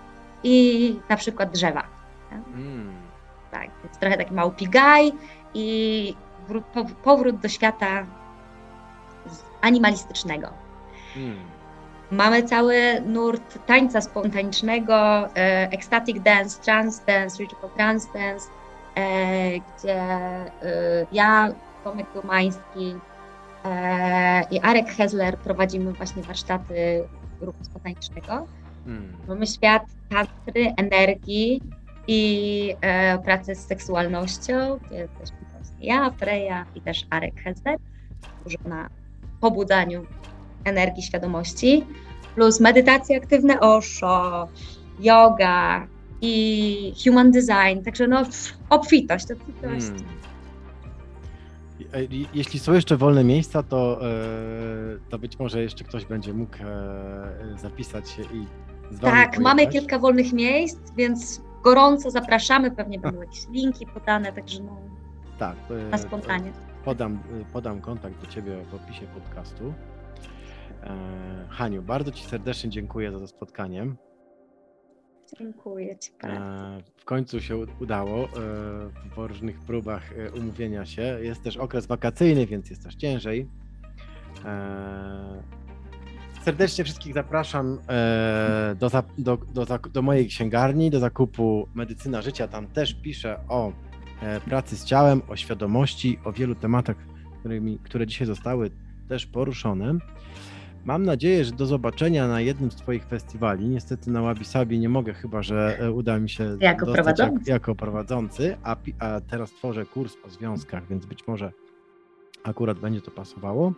i 0.43 0.99
na 1.09 1.17
przykład 1.17 1.51
drzewa. 1.51 1.83
Tak, 2.29 2.39
mm. 2.47 2.93
tak 3.51 3.69
więc 3.83 3.97
trochę 3.97 4.17
taki 4.17 4.33
mały 4.33 4.51
pigaj 4.51 5.11
i 5.53 6.15
powrót 7.03 7.35
do 7.35 7.47
świata 7.47 8.05
animalistycznego. 9.61 10.49
Mm. 11.17 11.37
Mamy 12.11 12.43
cały 12.43 13.01
nurt 13.05 13.65
tańca 13.65 14.01
spontanicznego, 14.01 15.25
e, 15.27 15.71
ecstatic 15.71 16.21
dance, 16.21 16.61
trance 16.61 17.05
dance, 17.05 17.43
ritual 17.43 17.71
trance 17.75 18.07
dance, 18.13 18.49
e, 18.95 19.01
gdzie 19.59 19.95
e, 19.95 20.51
ja, 21.11 21.49
Tomek 21.83 22.07
Domański 22.13 22.95
i 24.51 24.59
Arek 24.59 24.87
Hezler 24.89 25.37
prowadzimy 25.37 25.93
właśnie 25.93 26.23
warsztaty 26.23 27.03
ruchu 27.41 27.63
spontanicznego. 27.63 28.47
Hmm. 28.85 29.13
Mamy 29.27 29.47
świat 29.47 29.83
tantry, 30.09 30.73
energii 30.77 31.61
i 32.07 32.75
e, 32.81 33.19
pracy 33.19 33.55
z 33.55 33.59
seksualnością, 33.59 34.79
gdzie 34.85 35.07
też 35.19 35.29
ja, 35.81 36.11
Freja 36.11 36.65
i 36.75 36.81
też 36.81 37.05
Arek 37.09 37.41
Hezler, 37.41 37.77
dużo 38.43 38.57
na 38.65 38.89
pobudzaniu 39.41 40.05
energii, 40.63 41.03
świadomości, 41.03 41.85
plus 42.35 42.59
medytacje 42.59 43.17
aktywne 43.17 43.59
Osho, 43.59 44.47
yoga, 44.99 45.87
i 46.21 46.93
human 47.03 47.31
design, 47.31 47.83
także 47.85 48.07
no 48.07 48.23
obfitość, 48.69 49.31
obfitość. 49.31 49.85
Hmm. 49.85 50.19
E, 51.93 52.25
jeśli 52.33 52.59
są 52.59 52.73
jeszcze 52.73 52.97
wolne 52.97 53.23
miejsca, 53.23 53.63
to, 53.63 53.99
e, 54.07 54.99
to 55.09 55.19
być 55.19 55.39
może 55.39 55.61
jeszcze 55.61 55.83
ktoś 55.83 56.05
będzie 56.05 56.33
mógł 56.33 56.57
e, 56.57 57.57
zapisać 57.57 58.09
się 58.09 58.21
i 58.21 58.45
Tak, 59.01 59.39
mamy 59.39 59.67
kilka 59.67 59.99
wolnych 59.99 60.33
miejsc, 60.33 60.91
więc 60.97 61.41
gorąco 61.63 62.11
zapraszamy, 62.11 62.71
pewnie 62.71 62.99
będą 62.99 63.21
jakieś 63.21 63.47
linki 63.49 63.85
podane, 63.85 64.33
także 64.33 64.63
no 64.63 64.77
tak, 65.39 65.55
na 65.91 65.97
spontanie. 65.97 66.51
Podam, 66.85 67.19
podam 67.53 67.81
kontakt 67.81 68.21
do 68.21 68.27
Ciebie 68.27 68.65
w 68.71 68.75
opisie 68.75 69.07
podcastu. 69.07 69.73
Haniu, 71.49 71.81
bardzo 71.81 72.11
Ci 72.11 72.23
serdecznie 72.23 72.69
dziękuję 72.69 73.11
za 73.11 73.19
to 73.19 73.27
spotkanie. 73.27 73.87
Dziękuję 75.37 75.97
Ci 75.97 76.11
bardzo. 76.21 76.37
E, 76.37 76.81
w 76.97 77.05
końcu 77.05 77.41
się 77.41 77.57
udało 77.79 78.23
e, 78.23 78.29
po 79.15 79.27
różnych 79.27 79.59
próbach 79.59 80.03
e, 80.17 80.31
umówienia 80.31 80.85
się. 80.85 81.01
Jest 81.01 81.43
też 81.43 81.57
okres 81.57 81.85
wakacyjny, 81.85 82.45
więc 82.45 82.69
jest 82.69 82.83
też 82.83 82.95
ciężej. 82.95 83.47
Serdecznie 86.45 86.83
wszystkich 86.83 87.13
zapraszam 87.13 87.77
do, 88.79 88.89
do, 89.17 89.37
do, 89.53 89.79
do 89.93 90.01
mojej 90.01 90.27
księgarni, 90.27 90.89
do 90.89 90.99
zakupu 90.99 91.67
Medycyna 91.73 92.21
Życia. 92.21 92.47
Tam 92.47 92.67
też 92.67 92.93
piszę 92.93 93.39
o 93.47 93.71
pracy 94.45 94.75
z 94.75 94.85
ciałem, 94.85 95.21
o 95.27 95.35
świadomości, 95.35 96.19
o 96.23 96.31
wielu 96.31 96.55
tematach, 96.55 96.95
którymi, 97.39 97.79
które 97.83 98.07
dzisiaj 98.07 98.27
zostały 98.27 98.71
też 99.07 99.25
poruszone. 99.25 99.93
Mam 100.85 101.05
nadzieję, 101.05 101.45
że 101.45 101.51
do 101.51 101.65
zobaczenia 101.65 102.27
na 102.27 102.41
jednym 102.41 102.71
z 102.71 102.75
Twoich 102.75 103.05
festiwali. 103.05 103.69
Niestety 103.69 104.11
na 104.11 104.21
Wabi 104.21 104.45
Sabi 104.45 104.79
nie 104.79 104.89
mogę, 104.89 105.13
chyba 105.13 105.43
że 105.43 105.77
e, 105.79 105.91
uda 105.91 106.19
mi 106.19 106.29
się 106.29 106.57
jako 106.59 106.85
prowadzący, 106.85 107.39
jak, 107.39 107.47
jako 107.47 107.75
prowadzący 107.75 108.57
a, 108.63 108.75
a 108.99 109.21
teraz 109.21 109.51
tworzę 109.51 109.85
kurs 109.85 110.17
o 110.27 110.29
związkach, 110.29 110.87
więc 110.87 111.05
być 111.05 111.27
może 111.27 111.51
akurat 112.43 112.79
będzie 112.79 113.01
to 113.01 113.11
pasowało. 113.11 113.73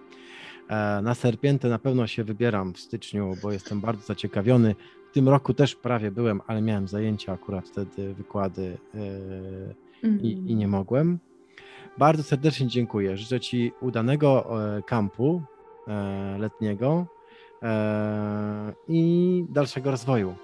E, 0.70 1.02
na 1.02 1.16
Serpientę 1.16 1.70
na 1.70 1.80
pewno 1.80 2.08
się 2.08 2.24
wybieram 2.24 2.74
w 2.74 2.80
styczniu, 2.80 3.34
bo 3.42 3.52
jestem 3.52 3.82
bardzo 3.82 4.06
zaciekawiony. 4.06 4.76
W 5.12 5.14
tym 5.14 5.30
roku 5.30 5.54
też 5.54 5.76
prawie 5.76 6.12
byłem, 6.12 6.42
ale 6.48 6.62
miałem 6.62 6.88
zajęcia 6.88 7.34
akurat 7.34 7.68
wtedy, 7.68 8.14
wykłady 8.14 8.78
mm. 10.04 10.22
i, 10.22 10.28
i 10.28 10.56
nie 10.56 10.68
mogłem. 10.68 11.20
Bardzo 11.98 12.24
serdecznie 12.24 12.68
dziękuję. 12.68 13.18
Życzę 13.18 13.40
Ci 13.40 13.72
udanego 13.82 14.48
kampu 14.86 15.42
E, 15.88 16.38
letniego 16.38 17.06
e, 17.64 18.74
i 18.88 19.46
dalszego 19.50 19.92
rozwoju. 19.92 20.36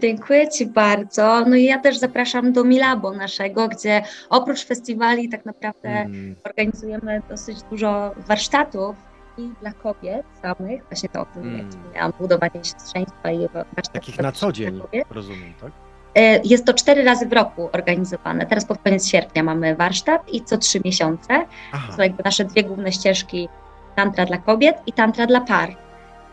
Dziękuję 0.00 0.48
Ci 0.48 0.66
bardzo. 0.66 1.44
No 1.48 1.56
i 1.56 1.64
ja 1.64 1.80
też 1.80 1.98
zapraszam 1.98 2.52
do 2.52 2.64
Milabo 2.64 3.12
naszego, 3.12 3.68
gdzie 3.68 4.02
oprócz 4.30 4.64
festiwali 4.64 5.28
tak 5.28 5.46
naprawdę 5.46 5.88
mm. 5.88 6.36
organizujemy 6.44 7.22
dosyć 7.28 7.62
dużo 7.62 8.14
warsztatów 8.16 8.96
i 9.38 9.50
dla 9.60 9.72
kobiet 9.72 10.26
samych, 10.42 10.84
właśnie 10.88 11.08
to 11.08 11.20
o 11.20 11.24
tym 11.24 11.42
mm. 11.42 11.70
wspomniałam, 11.70 12.12
budowanie 12.20 12.64
siostrzeństwa 12.64 13.30
i 13.30 13.48
warsztatów. 13.48 13.92
Takich 13.92 14.18
na 14.18 14.32
co 14.32 14.52
dzień, 14.52 14.80
rozumiem, 15.10 15.54
tak? 15.60 15.72
E, 16.14 16.40
jest 16.44 16.64
to 16.64 16.74
cztery 16.74 17.04
razy 17.04 17.26
w 17.26 17.32
roku 17.32 17.68
organizowane. 17.72 18.46
Teraz 18.46 18.64
pod 18.64 18.78
koniec 18.78 19.08
sierpnia 19.08 19.42
mamy 19.42 19.76
warsztat 19.76 20.28
i 20.28 20.44
co 20.44 20.58
trzy 20.58 20.80
miesiące. 20.84 21.46
Aha. 21.72 21.86
To 21.86 21.96
są 21.96 22.02
jakby 22.02 22.22
nasze 22.24 22.44
dwie 22.44 22.64
główne 22.64 22.92
ścieżki 22.92 23.48
tantra 23.96 24.26
dla 24.26 24.38
kobiet 24.38 24.76
i 24.86 24.92
tantra 24.92 25.26
dla 25.26 25.40
par. 25.40 25.76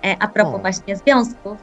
E, 0.04 0.16
a 0.20 0.28
propos 0.28 0.56
o. 0.56 0.60
właśnie 0.60 0.96
związków, 0.96 1.58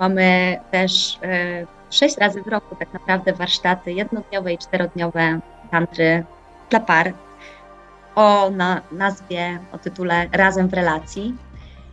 mamy 0.00 0.56
też 0.70 1.18
e, 1.22 1.66
sześć 1.90 2.18
razy 2.18 2.42
w 2.42 2.46
roku 2.46 2.76
tak 2.76 2.92
naprawdę 2.92 3.32
warsztaty 3.32 3.92
jednodniowe 3.92 4.52
i 4.52 4.58
czterodniowe 4.58 5.40
tantry 5.70 6.24
dla 6.70 6.80
par 6.80 7.12
o 8.14 8.50
na, 8.50 8.82
nazwie, 8.92 9.58
o 9.72 9.78
tytule 9.78 10.28
Razem 10.32 10.68
w 10.68 10.74
relacji. 10.74 11.34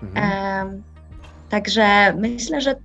Mhm. 0.03 0.83
Także 1.49 2.13
myślę, 2.13 2.61
że 2.61 2.75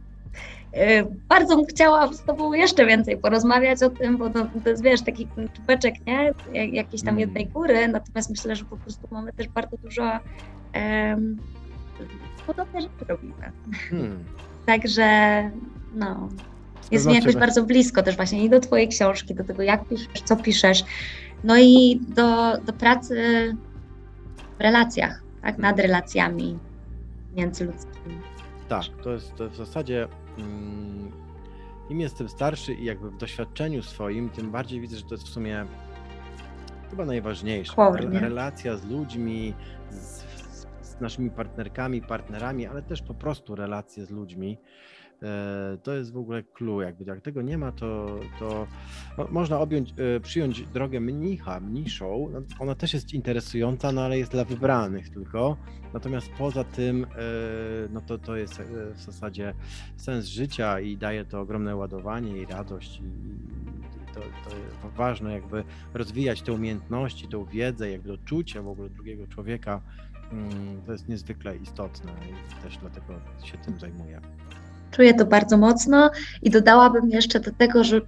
e, 0.72 1.04
bardzo 1.28 1.56
bym 1.56 1.66
chciała 1.66 2.12
z 2.12 2.22
Tobą 2.22 2.52
jeszcze 2.52 2.86
więcej 2.86 3.18
porozmawiać 3.18 3.82
o 3.82 3.90
tym, 3.90 4.16
bo 4.16 4.30
to, 4.30 4.46
to 4.64 4.70
jest, 4.70 4.82
wiesz, 4.82 5.02
taki 5.02 5.28
czubeczek, 5.56 5.94
nie? 6.06 6.32
Jakiejś 6.66 7.02
tam 7.02 7.08
mm. 7.08 7.20
jednej 7.20 7.46
góry, 7.46 7.88
natomiast 7.88 8.30
myślę, 8.30 8.56
że 8.56 8.64
po 8.64 8.76
prostu 8.76 9.08
mamy 9.10 9.32
też 9.32 9.48
bardzo 9.48 9.76
dużo 9.76 10.02
um, 10.74 11.38
podobne 12.46 12.80
rzeczy 12.80 13.04
robimy. 13.08 13.52
Hmm. 13.90 14.24
Także 14.66 15.50
no, 15.94 16.28
jest 16.90 17.06
mi 17.06 17.14
jakoś 17.14 17.36
bardzo 17.36 17.62
blisko 17.62 18.02
też 18.02 18.16
właśnie 18.16 18.44
i 18.44 18.50
do 18.50 18.60
Twojej 18.60 18.88
książki, 18.88 19.34
do 19.34 19.44
tego 19.44 19.62
jak 19.62 19.84
piszesz, 19.84 20.22
co 20.24 20.36
piszesz, 20.36 20.84
no 21.44 21.58
i 21.58 22.00
do, 22.08 22.58
do 22.66 22.72
pracy 22.72 23.16
w 24.58 24.60
relacjach, 24.60 25.22
tak, 25.42 25.58
nad 25.58 25.78
relacjami 25.78 26.58
międzyludzkimi. 27.36 28.20
Tak, 28.68 28.84
to 29.02 29.12
jest 29.12 29.34
to 29.34 29.50
w 29.50 29.56
zasadzie 29.56 30.08
mm, 30.38 31.12
im 31.90 32.00
jestem 32.00 32.28
starszy 32.28 32.74
i 32.74 32.84
jakby 32.84 33.10
w 33.10 33.16
doświadczeniu 33.16 33.82
swoim, 33.82 34.30
tym 34.30 34.50
bardziej 34.50 34.80
widzę, 34.80 34.96
że 34.96 35.02
to 35.02 35.14
jest 35.14 35.26
w 35.26 35.30
sumie 35.30 35.66
chyba 36.90 37.04
najważniejsze. 37.04 37.74
Relacja 38.20 38.76
z 38.76 38.84
ludźmi, 38.86 39.54
z 39.90 41.00
naszymi 41.00 41.30
partnerkami, 41.30 42.02
partnerami, 42.02 42.66
ale 42.66 42.82
też 42.82 43.02
po 43.02 43.14
prostu 43.14 43.54
relacje 43.54 44.06
z 44.06 44.10
ludźmi. 44.10 44.58
E, 45.22 45.78
to 45.82 45.94
jest 45.94 46.12
w 46.12 46.16
ogóle 46.16 46.42
clue, 46.42 46.82
jakby 46.82 47.04
jak 47.04 47.20
tego 47.20 47.42
nie 47.42 47.58
ma, 47.58 47.72
to, 47.72 48.20
to 48.38 48.66
można 49.30 49.60
objąć, 49.60 49.94
e, 50.16 50.20
przyjąć 50.20 50.62
drogę 50.62 51.00
mnicha, 51.00 51.60
mniszą. 51.60 52.28
No, 52.32 52.40
ona 52.58 52.74
też 52.74 52.94
jest 52.94 53.14
interesująca, 53.14 53.92
no 53.92 54.02
ale 54.02 54.18
jest 54.18 54.32
dla 54.32 54.44
wybranych 54.44 55.10
tylko. 55.10 55.56
Natomiast 55.94 56.30
poza 56.38 56.64
tym, 56.64 57.04
e, 57.04 57.08
no 57.90 58.00
to, 58.00 58.18
to 58.18 58.36
jest 58.36 58.62
w 58.94 59.00
zasadzie 59.00 59.54
sens 59.96 60.26
życia 60.26 60.80
i 60.80 60.96
daje 60.96 61.24
to 61.24 61.40
ogromne 61.40 61.76
ładowanie 61.76 62.38
i 62.38 62.46
radość. 62.46 63.00
I 63.00 64.14
to, 64.14 64.20
to 64.82 64.88
ważne, 64.96 65.32
jakby 65.32 65.64
rozwijać 65.94 66.42
te 66.42 66.52
umiejętności, 66.52 67.28
tą 67.28 67.44
wiedzę, 67.44 67.90
jakby 67.90 68.18
czucie 68.18 68.62
w 68.62 68.68
ogóle 68.68 68.90
drugiego 68.90 69.26
człowieka. 69.26 69.82
Mm, 70.32 70.82
to 70.86 70.92
jest 70.92 71.08
niezwykle 71.08 71.56
istotne 71.56 72.12
i 72.12 72.62
też 72.62 72.78
dlatego 72.78 73.20
się 73.44 73.58
tym 73.58 73.78
zajmuję. 73.78 74.20
Czuję 74.92 75.14
to 75.14 75.26
bardzo 75.26 75.58
mocno 75.58 76.10
i 76.42 76.50
dodałabym 76.50 77.10
jeszcze 77.10 77.40
do 77.40 77.50
tego, 77.52 77.84
że 77.84 78.00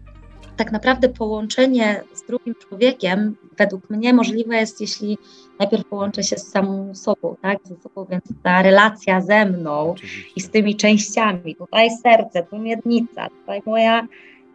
tak 0.56 0.72
naprawdę 0.72 1.08
połączenie 1.08 2.00
z 2.14 2.22
drugim 2.22 2.54
człowiekiem 2.54 3.36
według 3.58 3.90
mnie 3.90 4.14
możliwe 4.14 4.56
jest, 4.56 4.80
jeśli 4.80 5.18
najpierw 5.58 5.84
połączę 5.84 6.22
się 6.22 6.36
z 6.36 6.48
samą 6.48 6.94
sobą, 6.94 7.36
tak, 7.42 7.58
ze 7.64 7.76
sobą, 7.76 8.06
więc 8.10 8.24
ta 8.42 8.62
relacja 8.62 9.20
ze 9.20 9.46
mną 9.46 9.90
Oczywiście. 9.90 10.32
i 10.36 10.40
z 10.40 10.50
tymi 10.50 10.76
częściami, 10.76 11.56
tutaj 11.56 11.90
serce, 12.02 12.42
tu 12.42 12.58
miednica, 12.58 13.28
tutaj 13.28 13.62
moja 13.66 14.06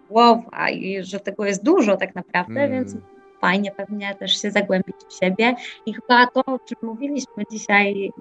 głowa 0.09 0.69
i 0.69 1.03
że 1.03 1.19
tego 1.19 1.45
jest 1.45 1.63
dużo 1.63 1.97
tak 1.97 2.15
naprawdę, 2.15 2.61
mm. 2.61 2.71
więc 2.71 2.95
fajnie 3.41 3.71
pewnie 3.71 4.15
też 4.15 4.41
się 4.41 4.51
zagłębić 4.51 4.95
w 5.09 5.19
siebie 5.19 5.55
i 5.85 5.93
chyba 5.93 6.27
to, 6.27 6.45
o 6.45 6.59
czym 6.59 6.77
mówiliśmy 6.81 7.43
dzisiaj 7.51 8.11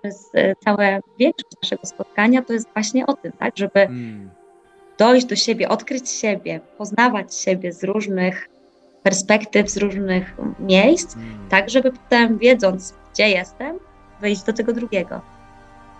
przez 0.00 0.30
e, 0.34 0.56
całe 0.56 1.00
większość 1.18 1.56
naszego 1.62 1.86
spotkania, 1.86 2.42
to 2.42 2.52
jest 2.52 2.68
właśnie 2.72 3.06
o 3.06 3.12
tym, 3.12 3.32
tak, 3.32 3.56
żeby 3.56 3.80
mm. 3.80 4.30
dojść 4.98 5.26
do 5.26 5.36
siebie, 5.36 5.68
odkryć 5.68 6.10
siebie, 6.10 6.60
poznawać 6.78 7.34
siebie 7.34 7.72
z 7.72 7.84
różnych 7.84 8.48
perspektyw, 9.02 9.70
z 9.70 9.76
różnych 9.76 10.36
miejsc, 10.60 11.16
mm. 11.16 11.48
tak, 11.48 11.70
żeby 11.70 11.92
potem 11.92 12.38
wiedząc, 12.38 12.94
gdzie 13.12 13.28
jestem, 13.28 13.78
wyjść 14.20 14.42
do 14.42 14.52
tego 14.52 14.72
drugiego. 14.72 15.20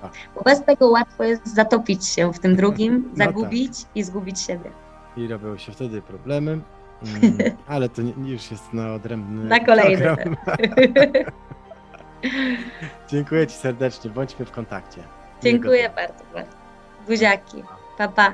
Tak. 0.03 0.13
Bo 0.35 0.43
bez 0.43 0.65
tego 0.65 0.89
łatwo 0.89 1.25
jest 1.25 1.55
zatopić 1.55 2.07
się 2.07 2.33
w 2.33 2.39
tym 2.39 2.57
drugim, 2.57 3.05
no 3.17 3.25
zagubić 3.25 3.85
tak. 3.85 3.97
i 3.97 4.03
zgubić 4.03 4.41
siebie. 4.41 4.71
I 5.17 5.29
robią 5.29 5.57
się 5.57 5.73
wtedy 5.73 6.03
problemy, 6.03 6.51
mm, 7.23 7.39
ale 7.67 7.89
to 7.89 8.03
nie, 8.03 8.33
już 8.33 8.51
jest 8.51 8.73
na 8.73 8.95
odrębny 8.95 9.45
Na 9.45 9.61
kolejny. 9.61 10.17
Dziękuję 13.11 13.47
Ci 13.47 13.55
serdecznie, 13.55 14.11
bądźmy 14.11 14.45
w 14.45 14.51
kontakcie. 14.51 15.03
Dziękuję 15.43 15.91
bardzo, 15.91 16.25
bardzo. 16.35 16.57
Buziaki. 17.09 17.63
Pa, 17.99 18.09
pa. 18.09 18.33